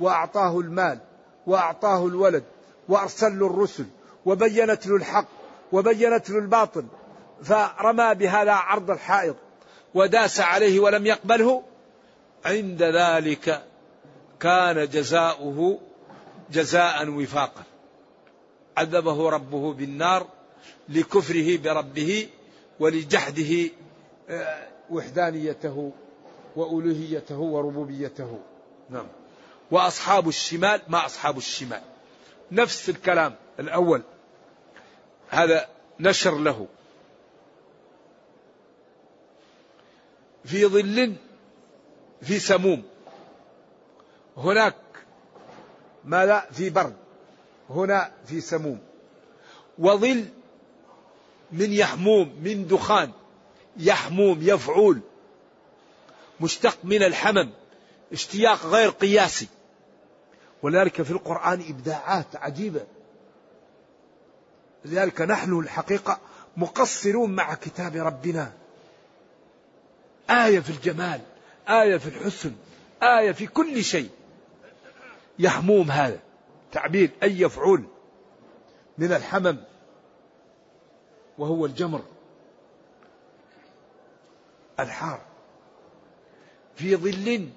وأعطاه 0.01 0.61
المال 0.61 0.99
وأعطاه 1.47 2.07
الولد 2.07 2.45
وأرسل 2.89 3.39
له 3.39 3.47
الرسل 3.47 3.87
وبينت 4.27 4.87
له 4.87 4.97
الحق 4.97 5.27
وبينت 5.73 6.31
له 6.31 6.39
الباطل 6.39 6.85
فرمى 7.43 8.15
بهذا 8.15 8.53
عرض 8.53 8.91
الحائط 8.91 9.37
وداس 9.95 10.41
عليه 10.41 10.81
ولم 10.81 11.07
يقبله 11.07 11.63
عند 12.45 12.83
ذلك 12.83 13.63
كان 14.41 14.89
جزاؤه 14.89 15.79
جزاء 16.51 17.09
وفاقا. 17.09 17.63
عذبه 18.77 19.31
ربه 19.31 19.73
بالنار 19.73 20.27
لكفره 20.89 21.57
بربه 21.57 22.29
ولجحده 22.81 23.71
آه، 24.29 24.69
وحدانيته 24.91 25.93
وألوهيته 26.57 27.39
وربوبيته. 27.39 28.39
نعم. 28.91 29.07
وأصحاب 29.71 30.29
الشمال 30.29 30.81
ما 30.89 31.07
أصحاب 31.07 31.39
الشمال. 31.39 31.83
نفس 32.53 32.89
الكلام 32.89 33.35
الأول. 33.61 34.03
هذا 35.29 35.69
نشر 36.01 36.39
له. 36.39 36.67
في 40.45 40.67
ظل 40.67 41.15
في 42.23 42.39
سموم. 42.39 42.83
هناك 44.37 44.75
ماذا؟ 46.05 46.47
في 46.53 46.71
برد. 46.71 46.97
هنا 47.71 48.13
في 48.27 48.41
سموم. 48.41 48.79
وظل 49.79 50.25
من 51.53 51.73
يحموم 51.73 52.35
من 52.43 52.67
دخان 52.67 53.13
يحموم 53.77 54.39
يفعول. 54.43 55.01
مشتق 56.41 56.79
من 56.85 57.03
الحمم. 57.03 57.51
اشتياق 58.13 58.67
غير 58.67 58.91
قياسي. 58.91 59.49
ولذلك 60.63 61.03
في 61.03 61.11
القرآن 61.11 61.65
إبداعات 61.69 62.37
عجيبة. 62.37 62.87
لذلك 64.85 65.21
نحن 65.21 65.59
الحقيقة 65.59 66.19
مقصرون 66.57 67.31
مع 67.31 67.55
كتاب 67.55 67.97
ربنا. 67.97 68.53
آية 70.31 70.61
في 70.61 70.71
الجمال. 70.71 71.21
آية 71.69 71.97
في 71.97 72.07
الحسن 72.07 72.53
آية 73.03 73.33
في 73.33 73.47
كل 73.47 73.85
شيء. 73.85 74.11
يحموم 75.39 75.91
هذا. 75.91 76.19
تعبير 76.73 77.11
أي 77.23 77.41
يفعول. 77.41 77.85
من 78.99 79.13
الحمم. 79.13 79.57
وهو 81.39 81.67
الجمر. 81.67 82.03
الحار. 84.81 85.21
في 86.77 86.97
ظل 86.97 87.49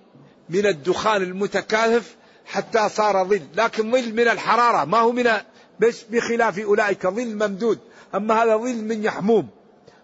من 0.49 0.65
الدخان 0.65 1.21
المتكاثف 1.21 2.15
حتى 2.45 2.89
صار 2.89 3.25
ظل. 3.27 3.41
لكن 3.55 3.91
ظل 3.91 4.13
من 4.13 4.27
الحرارة. 4.27 4.85
ما 4.85 4.97
هو 4.97 5.11
من 5.11 5.31
بس 5.79 6.03
بخلاف 6.03 6.59
أولئك. 6.59 7.07
ظل 7.07 7.35
ممدود. 7.35 7.79
أما 8.15 8.43
هذا 8.43 8.57
ظل 8.57 8.83
من 8.83 9.03
يحموم. 9.03 9.49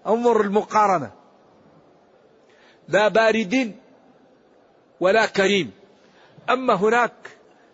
انظر 0.08 0.42
المقارنة. 0.42 1.12
لا 2.88 3.08
بارد 3.08 3.83
ولا 5.04 5.26
كريم. 5.26 5.72
أما 6.50 6.74
هناك 6.74 7.14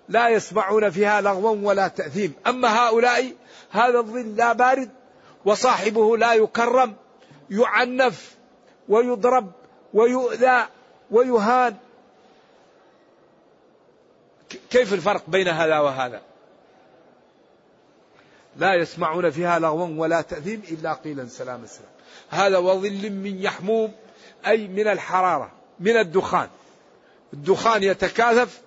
لا 0.10 0.30
يسمعون 0.30 0.90
فيها 0.90 1.22
لغوا 1.22 1.58
ولا 1.62 1.88
تأثيم. 1.88 2.34
أما 2.48 2.68
هؤلاء 2.68 3.34
هذا 3.72 4.00
الظل 4.00 4.36
لا 4.36 4.54
بارد 4.54 4.90
وصاحبه 5.46 6.18
لا 6.18 6.34
يكرم 6.34 6.96
يعنف 7.50 8.36
ويضرب 8.90 9.52
ويؤذى 9.94 10.68
ويهان. 11.12 11.78
كيف 14.70 14.94
الفرق 14.94 15.24
بين 15.28 15.48
هذا 15.48 15.80
وهذا؟ 15.80 16.22
لا 18.58 18.74
يسمعون 18.74 19.30
فيها 19.30 19.60
لغوا 19.60 19.90
ولا 19.98 20.22
تأثيم 20.22 20.64
إلا 20.72 20.94
قيلا 20.94 21.26
سلام 21.26 21.64
السلام 21.64 21.92
هذا 22.30 22.58
وظل 22.58 23.10
من 23.12 23.42
يحموم 23.42 23.94
أي 24.48 24.68
من 24.68 24.88
الحرارة 24.88 25.52
من 25.80 25.98
الدخان. 25.98 26.50
الدخان 27.34 27.84
يتكاثف 27.84 28.62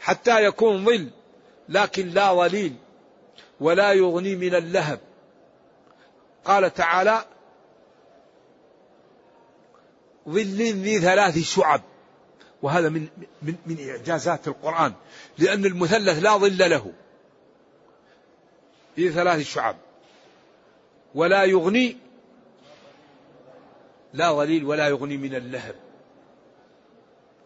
حتى 0.00 0.44
يكون 0.44 0.84
ظل 0.84 1.10
لكن 1.68 2.08
لا 2.08 2.32
ظليل 2.32 2.76
ولا 3.60 3.92
يغني 3.92 4.36
من 4.36 4.54
اللهب. 4.54 5.00
قال 6.44 6.74
تعالى 6.74 7.24
ظل 10.28 10.62
ذي 10.62 11.00
ثلاث 11.00 11.38
شعب. 11.38 11.82
وهذا 12.62 12.88
من 12.88 13.08
من 13.42 13.54
من 13.66 13.88
إعجازات 13.90 14.48
القرآن 14.48 14.92
لأن 15.38 15.64
المثلث 15.64 16.18
لا 16.18 16.36
ظل 16.36 16.70
له. 16.70 16.92
ذي 18.96 19.10
ثلاث 19.10 19.40
شعب. 19.40 19.76
ولا 21.14 21.44
يغني 21.44 21.96
لا 24.12 24.32
ظليل 24.32 24.64
ولا 24.64 24.88
يغني 24.88 25.16
من 25.16 25.34
اللهب. 25.34 25.83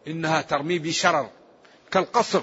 إنها 0.09 0.43
ترمي 0.43 0.79
بشرر 0.79 1.31
كالقصر 1.91 2.43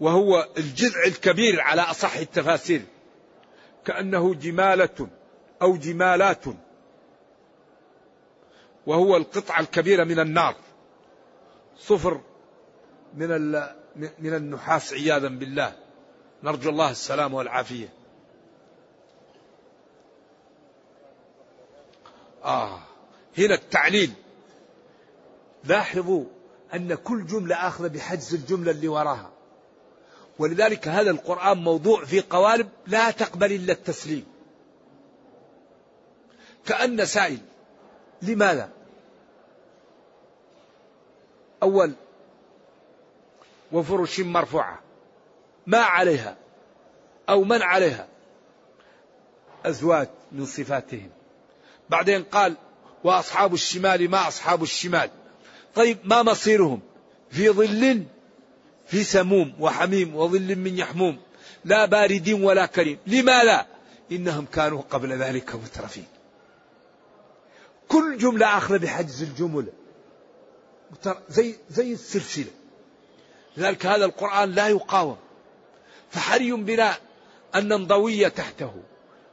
وهو 0.00 0.48
الجذع 0.58 1.04
الكبير 1.06 1.60
على 1.60 1.82
أصح 1.82 2.16
التفاسير 2.16 2.82
كأنه 3.84 4.34
جمالة 4.34 5.08
أو 5.62 5.76
جمالات 5.76 6.44
وهو 8.86 9.16
القطعة 9.16 9.60
الكبيرة 9.60 10.04
من 10.04 10.20
النار 10.20 10.54
صفر 11.78 12.20
من 13.14 13.50
من 13.96 14.34
النحاس 14.34 14.92
عياذا 14.92 15.28
بالله. 15.28 15.72
نرجو 16.42 16.70
الله 16.70 16.90
السلام 16.90 17.34
والعافية. 17.34 17.88
آه 22.44 22.80
هنا 23.38 23.54
التعليل. 23.54 24.12
لاحظوا 25.64 26.24
أن 26.74 26.94
كل 26.94 27.26
جملة 27.26 27.68
آخذة 27.68 27.88
بحجز 27.88 28.34
الجملة 28.34 28.70
اللي 28.70 28.88
وراها. 28.88 29.30
ولذلك 30.38 30.88
هذا 30.88 31.10
القرآن 31.10 31.58
موضوع 31.58 32.04
في 32.04 32.20
قوالب 32.20 32.68
لا 32.86 33.10
تقبل 33.10 33.52
إلا 33.52 33.72
التسليم. 33.72 34.26
كأن 36.66 37.06
سائل. 37.06 37.38
لماذا؟ 38.22 38.70
أول 41.62 41.92
وفرش 43.72 44.20
مرفوعة. 44.20 44.80
ما 45.66 45.78
عليها؟ 45.78 46.36
أو 47.28 47.44
من 47.44 47.62
عليها؟ 47.62 48.08
أزواج 49.66 50.08
من 50.32 50.46
صفاتهم. 50.46 51.10
بعدين 51.90 52.22
قال 52.22 52.56
وأصحاب 53.04 53.54
الشمال 53.54 54.10
ما 54.10 54.28
أصحاب 54.28 54.62
الشمال؟ 54.62 55.10
طيب 55.78 55.98
ما 56.04 56.22
مصيرهم؟ 56.22 56.80
في 57.30 57.50
ظل 57.50 58.04
في 58.86 59.04
سموم 59.04 59.54
وحميم 59.60 60.16
وظل 60.16 60.56
من 60.56 60.78
يحموم 60.78 61.18
لا 61.64 61.84
بارد 61.84 62.28
ولا 62.28 62.66
كريم. 62.66 62.98
لماذا؟ 63.06 63.66
إنهم 64.12 64.46
كانوا 64.46 64.82
قبل 64.90 65.12
ذلك 65.12 65.54
مترفين. 65.54 66.06
كل 67.88 68.18
جملة 68.18 68.58
آخرة 68.58 68.78
بحجز 68.78 69.22
الجملة 69.22 69.72
زي 71.28 71.54
زي 71.70 71.92
السلسلة. 71.92 72.50
لذلك 73.56 73.86
هذا 73.86 74.04
القرآن 74.04 74.50
لا 74.50 74.68
يقاوم. 74.68 75.16
فحري 76.10 76.52
بنا 76.52 76.96
أن 77.54 77.68
ننضوي 77.68 78.30
تحته 78.30 78.72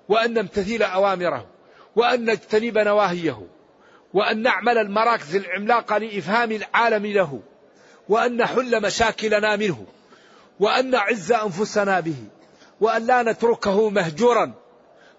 وأن 0.09 0.33
نمتثل 0.33 0.83
أوامره 0.83 1.47
وأن 1.95 2.25
نجتنب 2.25 2.77
نواهيه. 2.77 3.47
وأن 4.15 4.41
نعمل 4.41 4.77
المراكز 4.77 5.35
العملاقة 5.35 5.97
لإفهام 5.97 6.51
العالم 6.51 7.05
له 7.05 7.39
وأن 8.09 8.37
نحل 8.37 8.81
مشاكلنا 8.81 9.55
منه 9.55 9.85
وأن 10.59 10.89
نعز 10.89 11.31
أنفسنا 11.31 11.99
به 11.99 12.15
وأن 12.81 13.05
لا 13.05 13.23
نتركه 13.23 13.89
مهجورا 13.89 14.53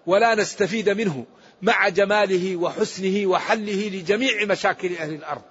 ولا 0.05 0.35
نستفيد 0.35 0.89
منه 0.89 1.25
مع 1.61 1.89
جماله 1.89 2.55
وحسنه 2.55 3.27
وحله 3.27 3.89
لجميع 3.89 4.45
مشاكل 4.45 4.95
أهل 4.97 5.13
الأرض. 5.13 5.41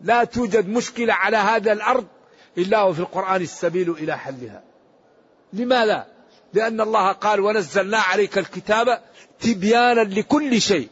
لا 0.00 0.24
توجد 0.24 0.68
مشكلة 0.68 1.14
على 1.14 1.36
هذا 1.36 1.72
الأرض 1.72 2.06
إلا 2.58 2.82
وفي 2.82 3.00
القرآن 3.00 3.42
السبيل 3.42 3.90
إلى 3.90 4.18
حلها. 4.18 4.62
لماذا؟ 5.52 6.06
لأن 6.54 6.80
الله 6.80 7.12
قال 7.12 7.40
ونزلنا 7.40 7.98
عليك 7.98 8.38
الكتاب 8.38 9.00
تبيانا 9.40 10.00
لكل 10.00 10.60
شيء. 10.60 10.88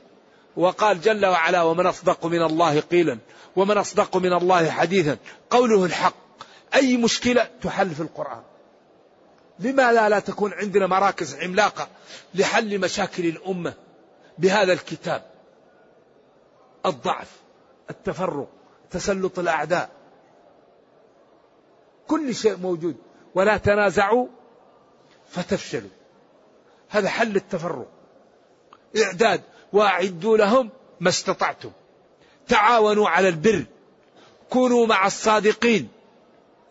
وقال 0.57 1.01
جل 1.01 1.27
وعلا 1.27 1.63
ومن 1.63 1.87
أصدق 1.87 2.27
من 2.27 2.43
الله 2.43 2.81
قيلا 2.81 3.19
ومن 3.57 3.79
أصدق 3.79 4.17
من 4.17 4.33
الله 4.33 4.71
حديثا 4.71 5.17
قوله 5.51 5.85
الحق. 5.85 6.15
أي 6.75 6.97
مشكلة 6.97 7.49
تحل 7.63 7.91
في 7.91 8.01
القرآن. 8.01 8.43
لماذا 9.59 10.09
لا 10.09 10.19
تكون 10.19 10.53
عندنا 10.53 10.87
مراكز 10.87 11.35
عملاقة 11.35 11.89
لحل 12.35 12.81
مشاكل 12.81 13.27
الأمة 13.27 13.75
بهذا 14.39 14.73
الكتاب؟ 14.73 15.31
الضعف 16.87 17.31
التفرق 17.91 18.49
تسلط 18.91 19.39
الأعداء. 19.39 19.91
كل 22.07 22.35
شيء 22.35 22.57
موجود. 22.57 22.97
ولا 23.35 23.57
تنازعوا 23.57 24.27
فتفشلوا. 25.31 25.91
هذا 26.89 27.09
حل 27.09 27.37
التفرق. 27.37 27.89
إعداد. 29.03 29.43
وأعدوا 29.77 30.37
لهم 30.37 30.71
ما 31.01 31.09
استطعتم. 31.09 31.71
تعاونوا 32.49 33.09
على 33.09 33.29
البر. 33.29 33.65
كونوا 34.51 34.87
مع 34.87 35.07
الصادقين. 35.07 35.89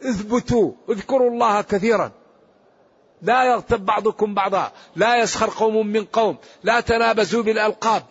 اثبتوا. 0.04 0.72
اذكروا 0.90 1.30
الله 1.30 1.62
كثيرا. 1.62 2.12
لا 3.22 3.44
يغتب 3.44 3.86
بعضكم 3.86 4.34
بعضا. 4.34 4.72
لا 4.96 5.18
يسخر 5.18 5.50
قوم 5.50 5.88
من 5.88 6.06
قوم. 6.06 6.38
لا 6.64 6.80
تنابزوا 6.80 7.44
بالألقاب. 7.44 8.04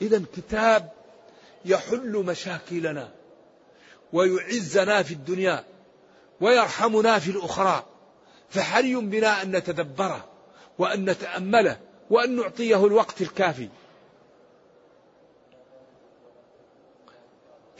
إذا 0.00 0.22
كتاب 0.36 0.92
يحل 1.64 2.24
مشاكلنا 2.26 3.08
ويعزنا 4.12 5.02
في 5.02 5.14
الدنيا 5.14 5.64
ويرحمنا 6.40 7.18
في 7.18 7.30
الأخرى. 7.30 7.84
فحري 8.50 8.94
بنا 8.94 9.42
أن 9.42 9.56
نتدبره. 9.56 10.33
وأن 10.78 11.10
نتأمله 11.10 11.80
وأن 12.10 12.36
نعطيه 12.36 12.86
الوقت 12.86 13.20
الكافي. 13.20 13.68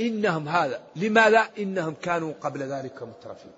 إنهم 0.00 0.48
هذا 0.48 0.83
لماذا 0.96 1.48
إنهم 1.59 1.94
كانوا 1.94 2.33
قبل 2.40 2.62
ذلك 2.62 3.02
مترفين. 3.02 3.52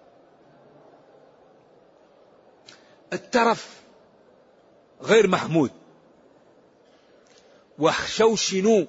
الترف 3.13 3.81
غير 5.03 5.29
محمود. 5.29 5.71
واخشوشنوا 7.79 8.85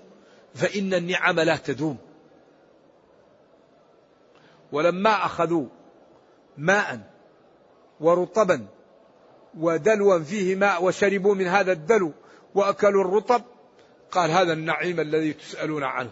فإن 0.55 0.93
النعم 0.93 1.39
لا 1.39 1.57
تدوم. 1.57 1.97
ولما 4.71 5.25
أخذوا 5.25 5.67
ماء 6.57 6.99
ورطبا 7.99 8.67
ودلوا 9.59 10.19
فيه 10.19 10.55
ماء 10.55 10.83
وشربوا 10.83 11.35
من 11.35 11.47
هذا 11.47 11.71
الدلو 11.71 12.13
وأكلوا 12.55 13.03
الرطب. 13.03 13.41
قال 14.11 14.31
هذا 14.31 14.53
النعيم 14.53 14.99
الذي 14.99 15.33
تسألون 15.33 15.83
عنه. 15.83 16.11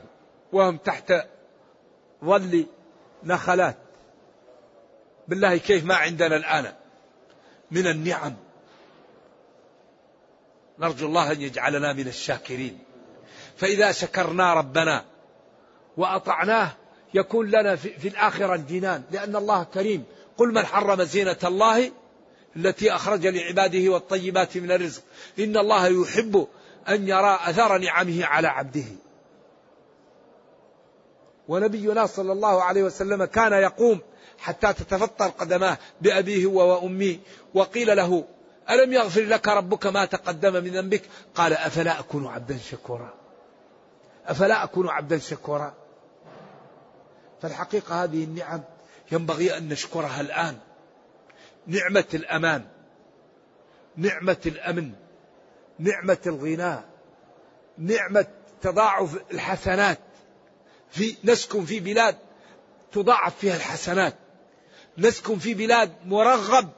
وهم 0.53 0.77
تحت 0.77 1.13
ظل 2.25 2.65
نخلات. 3.23 3.77
بالله 5.27 5.57
كيف 5.57 5.85
ما 5.85 5.95
عندنا 5.95 6.35
الآن 6.35 6.73
من 7.71 7.87
النعم. 7.87 8.35
نرجو 10.79 11.07
الله 11.07 11.31
أن 11.31 11.41
يجعلنا 11.41 11.93
من 11.93 12.07
الشاكرين. 12.07 12.79
فإذا 13.57 13.91
شكرنا 13.91 14.53
ربنا 14.53 15.05
وأطعناه 15.97 16.71
يكون 17.13 17.47
لنا 17.47 17.75
في, 17.75 17.89
في 17.89 18.07
الآخرة 18.07 18.55
الجنان 18.55 19.03
لأن 19.11 19.35
الله 19.35 19.63
كريم. 19.63 20.03
قل 20.37 20.53
من 20.53 20.65
حرم 20.65 21.03
زينة 21.03 21.37
الله 21.43 21.91
التي 22.55 22.95
أخرج 22.95 23.27
لعباده 23.27 23.91
والطيبات 23.91 24.57
من 24.57 24.71
الرزق. 24.71 25.01
إن 25.39 25.57
الله 25.57 25.87
يحب 25.87 26.47
أن 26.89 27.07
يرى 27.07 27.39
أثر 27.41 27.77
نعمه 27.77 28.25
على 28.25 28.47
عبده. 28.47 28.85
ونبينا 31.47 32.05
صلى 32.05 32.31
الله 32.31 32.63
عليه 32.63 32.83
وسلم 32.83 33.25
كان 33.25 33.53
يقوم 33.53 33.99
حتى 34.37 34.73
تتفطر 34.73 35.27
قدماه 35.27 35.77
بأبيه 36.01 36.45
وأمه 36.45 37.17
وقيل 37.53 37.97
له 37.97 38.23
ألم 38.69 38.93
يغفر 38.93 39.21
لك 39.21 39.47
ربك 39.47 39.85
ما 39.85 40.05
تقدم 40.05 40.53
من 40.53 40.71
ذنبك؟ 40.71 41.01
قال 41.35 41.53
أفلا 41.53 41.99
أكون 41.99 42.27
عبدا 42.27 42.57
شكورا. 42.57 43.13
أفلا 44.25 44.63
أكون 44.63 44.89
عبدا 44.89 45.19
شكورا. 45.19 45.73
فالحقيقة 47.41 48.03
هذه 48.03 48.23
النعم 48.23 48.61
ينبغي 49.11 49.57
أن 49.57 49.69
نشكرها 49.69 50.21
الآن. 50.21 50.57
نعمة 51.67 52.05
الأمان 52.13 52.65
نعمة 53.97 54.37
الأمن 54.45 54.91
نعمة 55.79 56.17
الغناء 56.25 56.83
نعمة 57.77 58.27
تضاعف 58.61 59.31
الحسنات. 59.31 59.99
في 60.89 61.15
نسكن 61.23 61.65
في 61.65 61.79
بلاد 61.79 62.17
تضاعف 62.91 63.39
فيها 63.39 63.55
الحسنات. 63.55 64.15
نسكن 64.97 65.37
في 65.37 65.53
بلاد 65.53 65.93
مرغب 66.05 66.69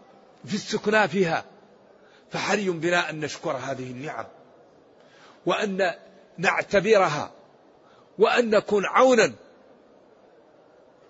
في 0.46 0.54
السكنى 0.54 1.08
فيها. 1.08 1.46
فحري 2.32 2.70
بنا 2.70 3.10
أن 3.10 3.20
نشكر 3.20 3.52
هذه 3.52 3.92
النعم 3.92 4.26
وأن 5.46 5.94
نعتبرها 6.38 7.32
وأن 8.18 8.50
نكون 8.50 8.86
عونا 8.86 9.34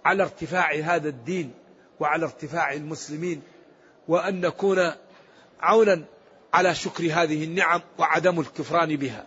على 0.05 0.23
ارتفاع 0.23 0.73
هذا 0.73 1.09
الدين 1.09 1.53
وعلى 1.99 2.25
ارتفاع 2.25 2.73
المسلمين 2.73 3.41
وأن 4.08 4.41
نكون 4.41 4.91
عونا 5.60 6.06
على 6.54 6.76
شكر 6.76 7.04
هذه 7.04 7.43
النعم 7.43 7.82
وعدم 7.98 8.39
الكفران 8.39 8.96
بها. 8.96 9.26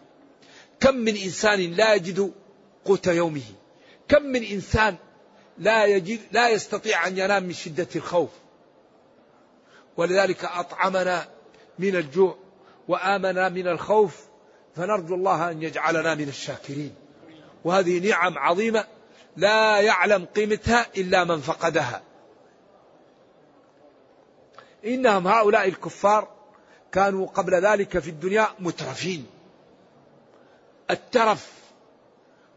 كم 0.80 0.94
من 0.94 1.16
إنسان 1.16 1.60
لا 1.60 1.94
يجد 1.94 2.32
قوت 2.84 3.06
يومه؟ 3.06 3.42
كم 4.08 4.22
من 4.22 4.44
إنسان 4.44 4.96
لا 5.58 5.84
يجد 5.84 6.20
لا 6.32 6.48
يستطيع 6.48 7.06
أن 7.06 7.18
ينام 7.18 7.44
من 7.44 7.52
شدة 7.52 7.88
الخوف؟ 7.96 8.30
ولذلك 9.96 10.44
أطعمنا 10.44 11.28
من 11.78 11.96
الجوع 11.96 12.36
وآمنا 12.88 13.48
من 13.48 13.68
الخوف 13.68 14.16
فنرجو 14.76 15.14
الله 15.14 15.50
أن 15.50 15.62
يجعلنا 15.62 16.14
من 16.14 16.28
الشاكرين. 16.28 16.94
وهذه 17.64 18.08
نعم 18.08 18.38
عظيمة 18.38 18.84
لا 19.36 19.80
يعلم 19.80 20.24
قيمتها 20.24 20.86
إلا 20.96 21.24
من 21.24 21.40
فقدها. 21.40 22.02
إنهم 24.84 25.26
هؤلاء 25.26 25.68
الكفار 25.68 26.28
كانوا 26.92 27.26
قبل 27.26 27.54
ذلك 27.54 27.98
في 27.98 28.10
الدنيا 28.10 28.48
مترفين. 28.58 29.26
الترف 30.90 31.52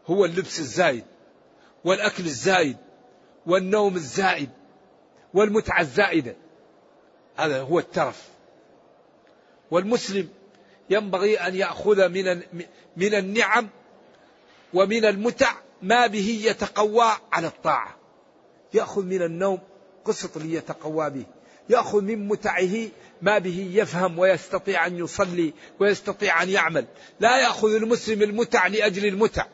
هو 0.06 0.24
اللبس 0.24 0.60
الزايد 0.60 1.04
والأكل 1.84 2.24
الزايد 2.24 2.76
والنوم 3.46 3.96
الزائد 3.96 4.50
والمتعة 5.34 5.80
الزائدة. 5.80 6.36
هذا 7.36 7.62
هو 7.62 7.78
الترف. 7.78 8.28
والمسلم 9.70 10.28
ينبغي 10.90 11.36
أن 11.36 11.54
يأخذ 11.54 12.08
من 12.08 12.42
من 12.96 13.14
النعم 13.14 13.68
ومن 14.74 15.04
المتع 15.04 15.52
ما 15.82 16.06
به 16.06 16.40
يتقوى 16.44 17.06
على 17.32 17.46
الطاعة. 17.46 17.96
يأخذ 18.74 19.04
من 19.04 19.22
النوم 19.22 19.58
قسط 20.04 20.38
ليتقوى 20.38 21.10
به. 21.10 21.24
يأخذ 21.68 22.02
من 22.02 22.28
متعه 22.28 22.88
ما 23.22 23.38
به 23.38 23.70
يفهم 23.74 24.18
ويستطيع 24.18 24.86
أن 24.86 24.98
يصلي 24.98 25.52
ويستطيع 25.80 26.42
أن 26.42 26.50
يعمل. 26.50 26.86
لا 27.20 27.40
يأخذ 27.40 27.74
المسلم 27.74 28.22
المتع 28.22 28.66
لأجل 28.66 29.06
المتع 29.06 29.46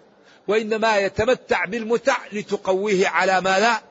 وإنما 0.48 0.98
يتمتع 0.98 1.64
بالمتع 1.64 2.16
لتقويه 2.32 3.08
على 3.08 3.40
ما 3.40 3.60
لا 3.60 3.82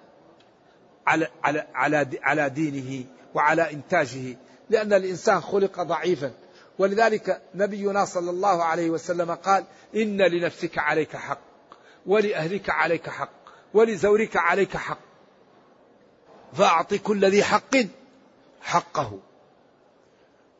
على, 1.08 1.28
على, 1.44 1.68
على, 1.74 2.08
على 2.22 2.50
دينه 2.50 3.06
وعلى 3.34 3.72
إنتاجه 3.72 4.38
لأن 4.70 4.94
الإنسان 4.94 5.41
خلق 5.41 5.82
ضعيفا. 5.82 6.32
ولذلك 6.80 7.41
نبينا 7.56 8.06
صلى 8.06 8.30
الله 8.30 8.64
عليه 8.64 8.89
وسلم 8.89 9.32
قال 9.32 9.64
إن 9.96 10.22
لنفسك 10.22 10.78
عليك 10.78 11.16
حق 11.16 11.41
ولأهلك 12.06 12.70
عليك 12.70 13.10
حق 13.10 13.32
ولزورك 13.74 14.38
عليك 14.38 14.78
حق 14.78 15.00
فأعط 16.54 16.94
كل 16.94 17.26
ذي 17.26 17.44
حق. 17.44 17.76
حقه. 18.62 19.20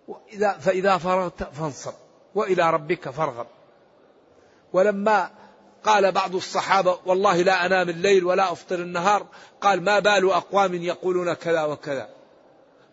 وإذا 0.07 0.51
فإذا 0.51 0.97
فرغت 0.97 1.43
فانصب 1.43 1.93
وإلى 2.35 2.69
ربك 2.69 3.09
فارغب. 3.09 3.47
ولما 4.73 5.31
قال 5.83 6.11
بعض 6.11 6.35
الصحابة 6.35 6.99
والله 7.05 7.41
لا 7.41 7.65
أنام 7.65 7.89
الليل 7.89 8.25
ولا 8.25 8.51
أفطر 8.51 8.75
النهار 8.75 9.27
قال 9.61 9.83
ما 9.83 9.99
بال 9.99 10.31
أقوام 10.31 10.73
يقولون 10.73 11.33
كذا 11.33 11.63
وكذا. 11.63 12.09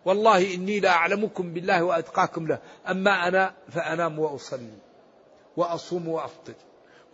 والله 0.04 0.54
إني 0.54 0.80
لا 0.80 0.90
أعلمكم 0.90 1.52
بالله 1.52 1.82
وأتقاكم 1.82 2.46
له 2.46 2.59
أما 2.88 3.28
أنا 3.28 3.54
فأنام 3.68 4.18
وأصلي 4.18 4.78
وأصوم 5.57 6.09
وأفطر 6.09 6.54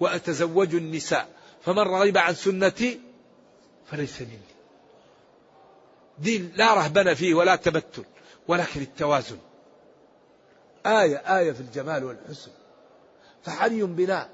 وأتزوج 0.01 0.75
النساء 0.75 1.29
فمن 1.63 1.79
رغب 1.79 2.19
عن 2.19 2.35
سنتي 2.35 3.01
فليس 3.87 4.21
مني. 4.21 4.52
دين 6.19 6.53
لا 6.57 6.75
رهبنة 6.75 7.15
فيه 7.15 7.35
ولا 7.35 7.57
تبتل 7.57 8.05
ولكن 8.49 8.81
التوازن. 8.81 9.39
آية 10.87 11.17
آية 11.17 11.53
في 11.53 11.61
الجمال 11.61 12.05
والحسن. 12.05 12.51
فحري 13.43 13.83
بنا 13.83 14.29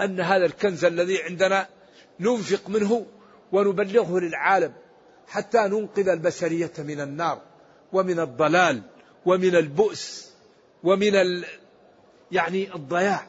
أن 0.00 0.20
هذا 0.20 0.44
الكنز 0.46 0.84
الذي 0.84 1.22
عندنا 1.22 1.68
ننفق 2.20 2.68
منه 2.68 3.06
ونبلغه 3.52 4.20
للعالم 4.20 4.72
حتى 5.28 5.58
ننقذ 5.58 6.08
البشرية 6.08 6.72
من 6.78 7.00
النار 7.00 7.42
ومن 7.92 8.20
الضلال 8.20 8.82
ومن 9.26 9.56
البؤس 9.56 10.32
ومن 10.84 11.16
ال... 11.16 11.44
يعني 12.32 12.74
الضياع. 12.74 13.26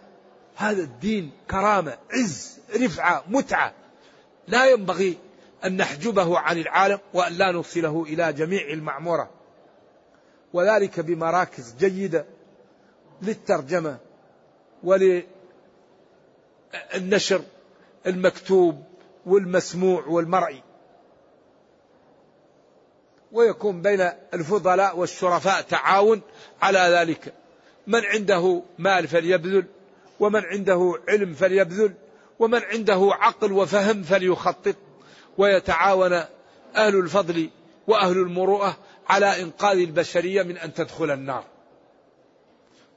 هذا 0.56 0.82
الدين 0.82 1.32
كرامة 1.52 1.98
عز 2.14 2.58
رفعة 2.76 3.24
متعة. 3.28 3.74
لا 4.48 4.66
ينبغي 4.66 5.18
أن 5.66 5.78
نحجبه 5.78 6.39
عن 6.39 6.57
العالم 6.57 6.99
وأن 7.14 7.34
لا 7.34 7.51
نوصله 7.51 8.03
إلى 8.03 8.34
جميع 8.34 8.68
المعمورة. 8.68 9.30
وذلك 10.53 10.99
بمراكز 10.99 11.76
جيدة 11.80 12.26
للترجمة 13.22 13.97
وللنشر 14.84 15.24
المكتوب 18.07 18.84
والمسموع 19.26 20.05
والمرئي. 20.05 20.64
ويكون 23.32 23.82
بين 23.82 24.10
الفضلاء 24.34 24.97
والشرفاء 24.97 25.62
تعاون 25.62 26.22
على 26.62 26.80
ذلك. 26.80 27.34
من 27.88 28.05
عنده 28.05 28.64
مال 28.78 29.07
فليبذل 29.07 29.66
ومن 30.20 30.45
عنده 30.45 30.99
علم 31.07 31.34
فليبذل 31.34 31.93
ومن 32.39 32.64
عنده 32.64 33.10
عقل 33.14 33.51
وفهم 33.51 34.03
فليخطط. 34.03 34.76
ويتعاون 35.40 36.14
أهل 36.76 36.96
الفضل 36.96 37.50
وأهل 37.88 38.18
المروءة 38.18 38.78
على 39.08 39.42
إنقاذ 39.42 39.78
البشرية 39.78 40.44
من 40.44 40.58
أن 40.58 40.74
تدخل 40.74 41.12
النار. 41.12 41.44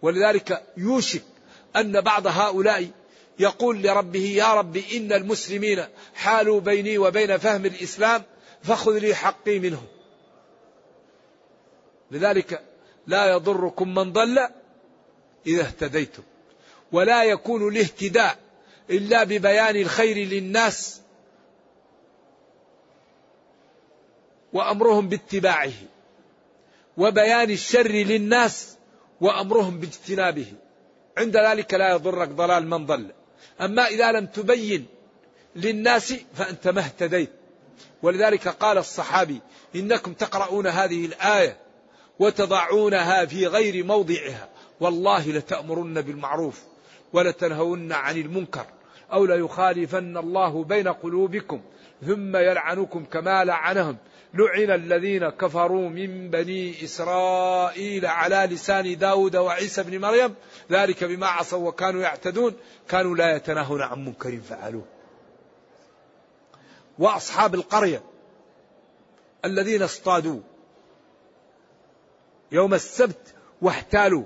ولذلك 0.02 0.62
يوشك 0.76 1.22
أن 1.76 2.00
بعض 2.00 2.26
هؤلاء 2.26 2.90
يقول 3.38 3.82
لربه 3.82 4.24
يا 4.24 4.54
رب 4.54 4.76
إن 4.76 5.12
المسلمين 5.12 5.84
حالوا 6.14 6.60
بيني 6.60 6.98
وبين 6.98 7.38
فهم 7.38 7.66
الإسلام 7.66 8.22
فخذ 8.62 8.98
لي 8.98 9.14
حقي 9.14 9.58
منه 9.58 9.82
لذلك 12.10 12.62
لا 13.06 13.30
يضركم 13.30 13.94
من 13.94 14.12
ضل 14.12 14.38
إذا 15.46 15.62
اهتديتم 15.62 16.22
ولا 16.92 17.24
يكون 17.24 17.68
الاهتداء 17.68 18.38
إلا 18.90 19.24
ببيان 19.24 19.76
الخير 19.76 20.16
للناس 20.16 21.01
وأمرهم 24.52 25.08
باتباعه 25.08 25.72
وبيان 26.96 27.50
الشر 27.50 27.88
للناس 27.92 28.76
وأمرهم 29.20 29.78
باجتنابه. 29.80 30.46
عند 31.18 31.36
ذلك 31.36 31.74
لا 31.74 31.90
يضرك 31.94 32.28
ضلال 32.28 32.68
من 32.68 32.86
ضل. 32.86 33.12
أما 33.60 33.86
إذا 33.86 34.12
لم 34.12 34.26
تبين 34.26 34.86
للناس 35.56 36.14
فأنت 36.34 36.68
ما 36.68 36.80
اهتديت. 36.80 37.30
ولذلك 38.02 38.48
قال 38.48 38.78
الصحابي 38.78 39.40
إنكم 39.76 40.12
تقرؤون 40.12 40.66
هذه 40.66 41.06
الآية 41.06 41.56
وتضعونها 42.18 43.24
في 43.24 43.46
غير 43.46 43.84
موضعها. 43.84 44.48
والله 44.80 45.32
لتأمرن 45.32 46.00
بالمعروف 46.00 46.62
ولتنهون 47.12 47.92
عن 47.92 48.16
المنكر 48.16 48.66
أو 49.12 49.26
ليخالفن 49.26 50.16
الله 50.16 50.64
بين 50.64 50.88
قلوبكم 50.88 51.60
ثم 52.06 52.36
يلعنكم 52.36 53.04
كما 53.04 53.44
لعنهم. 53.44 53.96
لعن 54.34 54.70
الذين 54.70 55.28
كفروا 55.28 55.88
من 55.88 56.30
بني 56.30 56.84
إسرائيل 56.84 58.06
على 58.06 58.54
لسان 58.54 58.98
داود 58.98 59.36
وعيسى 59.36 59.82
بن 59.82 60.00
مريم. 60.00 60.34
ذلك 60.70 61.04
بما 61.04 61.26
عصوا 61.26 61.68
وكانوا 61.68 62.02
يعتدون. 62.02 62.54
كانوا 62.88 63.16
لا 63.16 63.36
يتناهون 63.36 63.82
عن 63.82 64.04
منكر 64.04 64.40
فعلوه. 64.48 64.84
وأصحاب 66.98 67.54
القرية 67.54 68.02
الذين 69.44 69.82
اصطادوا 69.82 70.40
يوم 72.52 72.74
السبت 72.74 73.34
واحتالوا. 73.62 74.24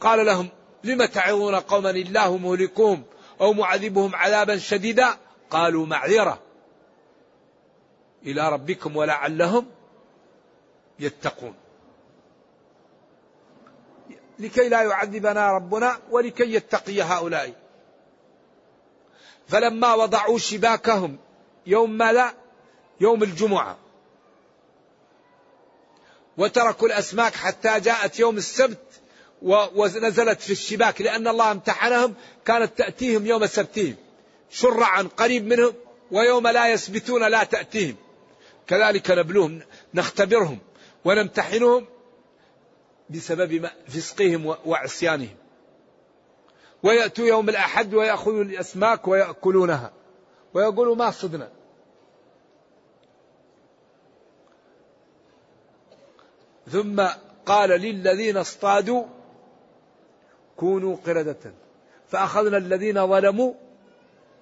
قال 0.00 0.26
لهم 0.26 0.48
لم 0.84 1.04
تعظون 1.04 1.54
قوما 1.54 1.90
الله 1.90 2.36
مهلكهم 2.36 3.02
أو 3.40 3.52
معذبهم 3.52 4.14
عذابا 4.14 4.58
شديدا؟ 4.58 5.16
قالوا 5.50 5.86
معذرة. 5.86 6.51
إلى 8.26 8.48
ربكم 8.48 8.96
ولعلهم 8.96 9.66
يتقون. 10.98 11.54
لكي 14.38 14.68
لا 14.68 14.82
يعذبنا 14.82 15.52
ربنا 15.52 15.98
ولكي 16.10 16.54
يتقي 16.54 17.02
هؤلاء. 17.02 17.54
فلما 19.48 19.94
وضعوا 19.94 20.38
شباكهم 20.38 21.18
يوم 21.66 21.90
ماذا؟ 21.98 22.34
يوم 23.00 23.22
الجمعة. 23.22 23.76
وتركوا 26.38 26.88
الأسماك 26.88 27.34
حتى 27.34 27.80
جاءت 27.80 28.18
يوم 28.18 28.36
السبت 28.36 28.78
ونزلت 29.42 30.40
في 30.40 30.52
الشباك 30.52 31.00
لأن 31.00 31.28
الله 31.28 31.50
امتحنهم 31.50 32.14
كانت 32.44 32.78
تأتيهم 32.78 33.26
يوم 33.26 33.46
سبتهم 33.46 33.96
شرعا 34.50 35.02
قريب 35.16 35.46
منهم 35.46 35.74
ويوم 36.10 36.48
لا 36.48 36.68
يسبتون 36.68 37.28
لا 37.28 37.44
تأتيهم. 37.44 37.96
كذلك 38.66 39.10
نبلوهم 39.10 39.60
نختبرهم 39.94 40.58
ونمتحنهم 41.04 41.86
بسبب 43.10 43.68
فسقهم 43.88 44.56
وعصيانهم. 44.66 45.36
ويأتوا 46.82 47.26
يوم 47.26 47.48
الأحد 47.48 47.94
ويأخذوا 47.94 48.42
الأسماك 48.42 49.08
ويأكلونها. 49.08 49.92
ويقولوا 50.54 50.96
ما 50.96 51.10
صدنا. 51.10 51.50
ثم 56.70 57.06
قال 57.46 57.70
للذين 57.70 58.36
اصطادوا 58.36 59.04
كونوا 60.56 60.96
قردة. 60.96 61.54
فأخذنا 62.08 62.56
الذين 62.56 63.06
ظلموا 63.06 63.54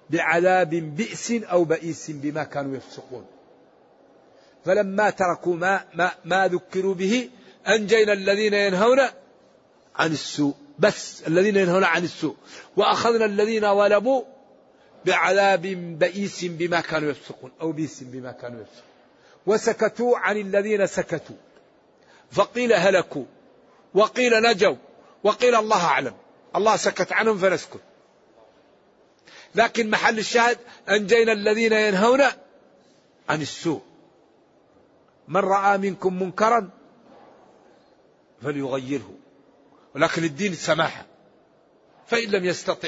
بعذاب 0.09 0.69
بئس 0.69 1.31
أو 1.31 1.63
بئيس 1.63 2.11
بما 2.11 2.43
كانوا 2.43 2.75
يفسقون. 2.75 3.25
فلما 4.65 5.09
تركوا 5.09 5.55
ما, 5.55 5.85
ما, 5.93 6.11
ما 6.25 6.47
ذكروا 6.47 6.93
به 6.93 7.29
أنجينا 7.67 8.13
الذين 8.13 8.53
ينهون 8.53 8.99
عن 9.95 10.11
السوء 10.11 10.53
بس 10.79 11.23
الذين 11.27 11.55
ينهون 11.55 11.83
عن 11.83 12.03
السوء 12.03 12.35
وأخذنا 12.77 13.25
الذين 13.25 13.75
ظلموا 13.75 14.23
بعذاب 15.05 15.61
بئيس 15.99 16.45
بما 16.45 16.81
كانوا 16.81 17.09
يفسقون 17.11 17.51
أو 17.61 17.71
بئس 17.71 18.03
بما 18.03 18.31
كانوا 18.31 18.61
يفسقون. 18.61 18.91
وسكتوا 19.45 20.17
عن 20.17 20.37
الذين 20.37 20.87
سكتوا. 20.87 21.35
فقيل 22.31 22.73
هلكوا 22.73 23.25
وقيل 23.93 24.41
نجوا 24.41 24.75
وقيل 25.23 25.55
الله 25.55 25.85
أعلم. 25.85 26.13
الله 26.55 26.75
سكت 26.75 27.11
عنهم 27.11 27.37
فنسكت. 27.37 27.79
لكن 29.55 29.89
محل 29.89 30.19
الشاهد 30.19 30.57
أنجينا 30.89 31.31
الذين 31.31 31.73
ينهون 31.73 32.21
عن 33.29 33.41
السوء. 33.41 33.81
من 35.27 35.41
رأى 35.41 35.77
منكم 35.77 36.23
منكرا 36.23 36.69
فليغيره. 38.41 39.13
ولكن 39.95 40.23
الدين 40.23 40.51
السماحة 40.51 41.05
فإن 42.07 42.29
لم 42.29 42.45
يستطع 42.45 42.87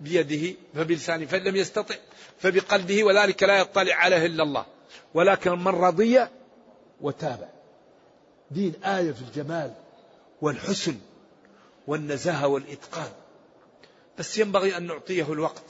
بيده 0.00 0.56
فبلسانه 0.74 1.26
فإن 1.26 1.42
لم 1.42 1.56
يستطع 1.56 1.94
فبقلبه 2.38 3.04
وذلك 3.04 3.42
لا 3.42 3.58
يطلع 3.58 3.94
عليه 3.94 4.26
إلا 4.26 4.42
الله. 4.42 4.66
ولكن 5.14 5.50
من 5.50 5.68
رضي 5.68 6.26
وتابع 7.00 7.48
دين 8.50 8.84
آية 8.84 9.12
في 9.12 9.22
الجمال 9.22 9.74
والحسن 10.42 10.98
والنزاهة 11.86 12.46
والإتقان. 12.46 13.10
بس 14.18 14.38
ينبغي 14.38 14.76
أن 14.76 14.86
نعطيه 14.86 15.32
الوقت. 15.32 15.64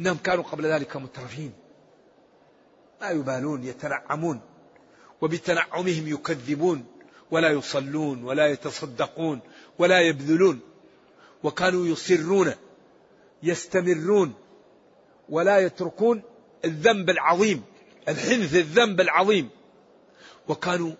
إنهم 0.00 0.16
كانوا 0.16 0.44
قبل 0.44 0.66
ذلك 0.66 0.96
مترفين. 0.96 1.52
لا 3.00 3.10
يبالون 3.10 3.64
يتنعمون 3.64 4.40
وبتنعمهم 5.20 6.08
يكذبون 6.08 6.86
ولا 7.30 7.50
يصلون 7.50 8.24
ولا 8.24 8.46
يتصدقون 8.46 9.40
ولا 9.78 10.00
يبذلون 10.00 10.60
وكانوا 11.42 11.86
يصرون 11.86 12.54
يستمرون 13.42 14.34
ولا 15.28 15.58
يتركون 15.58 16.22
الذنب 16.64 17.10
العظيم 17.10 17.62
الحنث 18.08 18.54
الذنب 18.54 19.00
العظيم. 19.00 19.48
وكانوا 20.48 20.92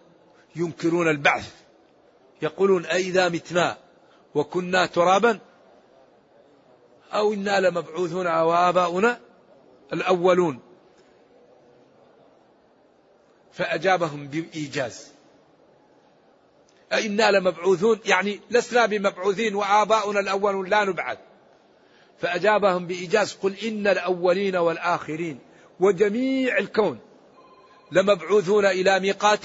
ينكرون 0.57 1.09
البعث 1.09 1.55
يقولون 2.43 2.87
أئذا 2.87 3.29
متنا 3.29 3.79
وكنا 4.35 4.87
ترابا 4.87 5.39
أو 7.13 7.33
إنا 7.33 7.61
لمبعوثون 7.61 8.27
أو 8.27 8.53
آباؤنا 8.53 9.21
الأولون. 9.93 10.66
فأجابهم 13.57 14.27
بإيجاز. 14.27 15.13
أئنا 16.93 17.31
لمبعوثون 17.31 18.01
يعني 18.05 18.41
لسنا 18.51 18.87
بمبعوثين 18.87 19.55
وآباؤنا 19.55 20.21
الأولون 20.21 20.69
لا 20.69 20.85
نبعث. 20.85 21.19
فأجابهم 22.19 22.87
بإيجاز 22.87 23.33
قل 23.33 23.55
إن 23.65 23.87
الأولين 23.87 24.57
والآخرين 24.57 25.39
وجميع 25.81 26.59
الكون 26.59 26.99
لمبعوثون 27.93 28.67
إلى 28.67 29.01
ميقات 29.01 29.45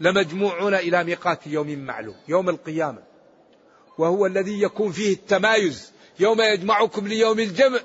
لمجموعون 0.00 0.74
إلى 0.74 1.04
ميقات 1.04 1.46
يوم 1.46 1.78
معلوم 1.78 2.16
يوم 2.28 2.48
القيامة. 2.48 3.02
وهو 3.98 4.26
الذي 4.26 4.62
يكون 4.62 4.92
فيه 4.92 5.12
التمايز 5.12 5.92
يوم 6.20 6.40
يجمعكم 6.40 7.08
ليوم 7.08 7.40
الجمع. 7.40 7.80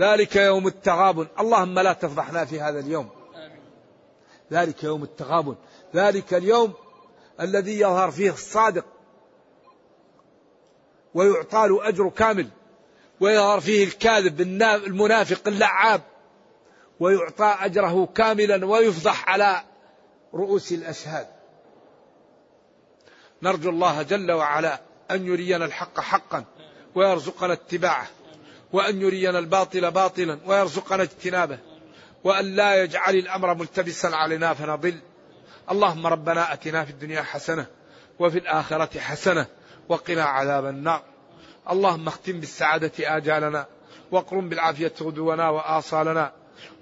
ذلك 0.00 0.36
يوم 0.36 0.66
التغابن. 0.66 1.26
اللهم 1.40 1.78
لا 1.78 1.92
تفضحنا 1.92 2.44
في 2.44 2.60
هذا 2.60 2.80
اليوم. 2.80 3.23
ذلك 4.52 4.84
يوم 4.84 5.02
التغابن. 5.02 5.56
ذلك 5.94 6.34
اليوم 6.34 6.72
الذي 7.40 7.80
يظهر 7.80 8.10
فيه 8.10 8.30
الصادق. 8.30 8.84
ويعطى 11.14 11.68
له 11.68 11.88
أجر 11.88 12.08
كامل. 12.08 12.48
ويظهر 13.20 13.60
فيه 13.60 13.84
الكاذب 13.84 14.40
المنافق 14.60 15.48
اللعاب. 15.48 16.02
ويعطى 17.00 17.56
أجره 17.60 18.08
كاملا 18.14 18.66
ويفضح 18.66 19.28
على 19.28 19.62
رؤوس 20.34 20.72
الأشهاد. 20.72 21.26
نرجو 23.42 23.70
الله 23.70 24.02
جل 24.02 24.32
وعلا 24.32 24.80
أن 25.10 25.26
يرينا 25.26 25.64
الحق 25.64 26.00
حقا 26.00 26.44
ويرزقنا 26.94 27.52
اتباعه 27.52 28.06
وأن 28.72 29.00
يرينا 29.00 29.38
الباطل 29.38 29.90
باطلا 29.90 30.38
ويرزقنا 30.46 31.02
اجتنابه. 31.02 31.58
وأن 32.24 32.56
لا 32.56 32.82
يجعل 32.82 33.14
الأمر 33.14 33.54
ملتبسا 33.54 34.06
علينا 34.06 34.54
فنضل. 34.54 35.00
اللهم 35.70 36.06
ربنا 36.06 36.52
أتنا 36.52 36.84
في 36.84 36.90
الدنيا 36.90 37.22
حسنة 37.22 37.66
وفي 38.18 38.38
الآخرة 38.38 39.00
حسنة 39.00 39.46
وقنا 39.88 40.24
عذاب 40.24 40.66
النار. 40.66 41.02
اللهم 41.70 42.08
اختم 42.08 42.40
بالسعادة 42.40 42.92
آجالنا 43.16 43.66
واقرم 44.10 44.48
بالعافية 44.48 44.92
غدونا 45.00 45.48
وآصالنا 45.48 46.32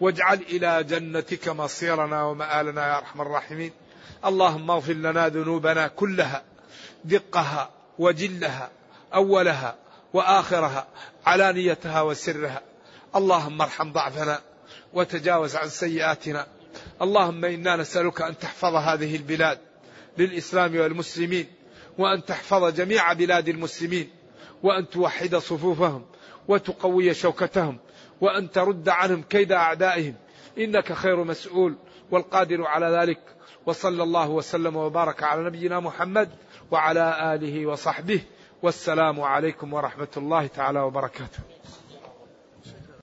واجعل 0.01 0.41
إلى 0.49 0.85
جنتك 0.85 1.49
مصيرنا 1.49 2.23
ومآلنا 2.23 2.89
يا 2.89 2.99
أرحم 2.99 3.21
الراحمين. 3.21 3.73
اللهم 4.25 4.71
اغفر 4.71 4.93
لنا 4.93 5.29
ذنوبنا 5.29 5.89
كلها 5.89 6.43
دقها 7.05 7.71
وجلها 7.99 8.71
أولها 9.15 9.77
وآخرها 10.13 10.87
علانيتها 11.27 12.03
وسرها. 12.03 12.61
اللهم 13.17 13.63
ارحم 13.63 13.93
ضعفنا 13.93 14.41
وتجاوز 14.95 15.57
عن 15.57 15.69
سيئاتنا. 15.69 16.47
اللهم 17.03 17.45
إنا 17.45 17.77
نسألك 17.77 18.23
أن 18.23 18.39
تحفظ 18.39 18.75
هذه 18.75 19.17
البلاد 19.17 19.59
للإسلام 20.19 20.77
والمسلمين 20.77 21.47
وأن 21.99 22.25
تحفظ 22.25 22.75
جميع 22.75 23.13
بلاد 23.13 23.49
المسلمين 23.49 24.11
وأن 24.63 24.89
توحد 24.89 25.37
صفوفهم 25.37 26.07
وتقوي 26.49 27.15
شوكتهم 27.15 27.79
وأن 28.21 28.51
ترد 28.51 28.89
عنهم 28.89 29.23
كيد 29.23 29.53
أعدائهم. 29.53 30.15
إنك 30.59 30.93
خير 30.93 31.25
مسؤول 31.25 31.77
والقادر 32.11 32.65
على 32.67 32.87
ذلك. 32.87 33.19
وصلى 33.67 34.03
الله 34.03 34.29
وسلم 34.31 34.77
وبارك 34.77 35.23
على 35.23 35.45
نبينا 35.45 35.81
محمد 35.81 36.29
وعلى 36.71 37.35
آله 37.35 37.67
وصحبه. 37.67 38.21
والسلام 38.63 39.21
عليكم 39.21 39.73
ورحمة 39.73 40.09
الله 40.17 40.47
تعالى 40.47 40.81
وبركاته. 40.81 41.52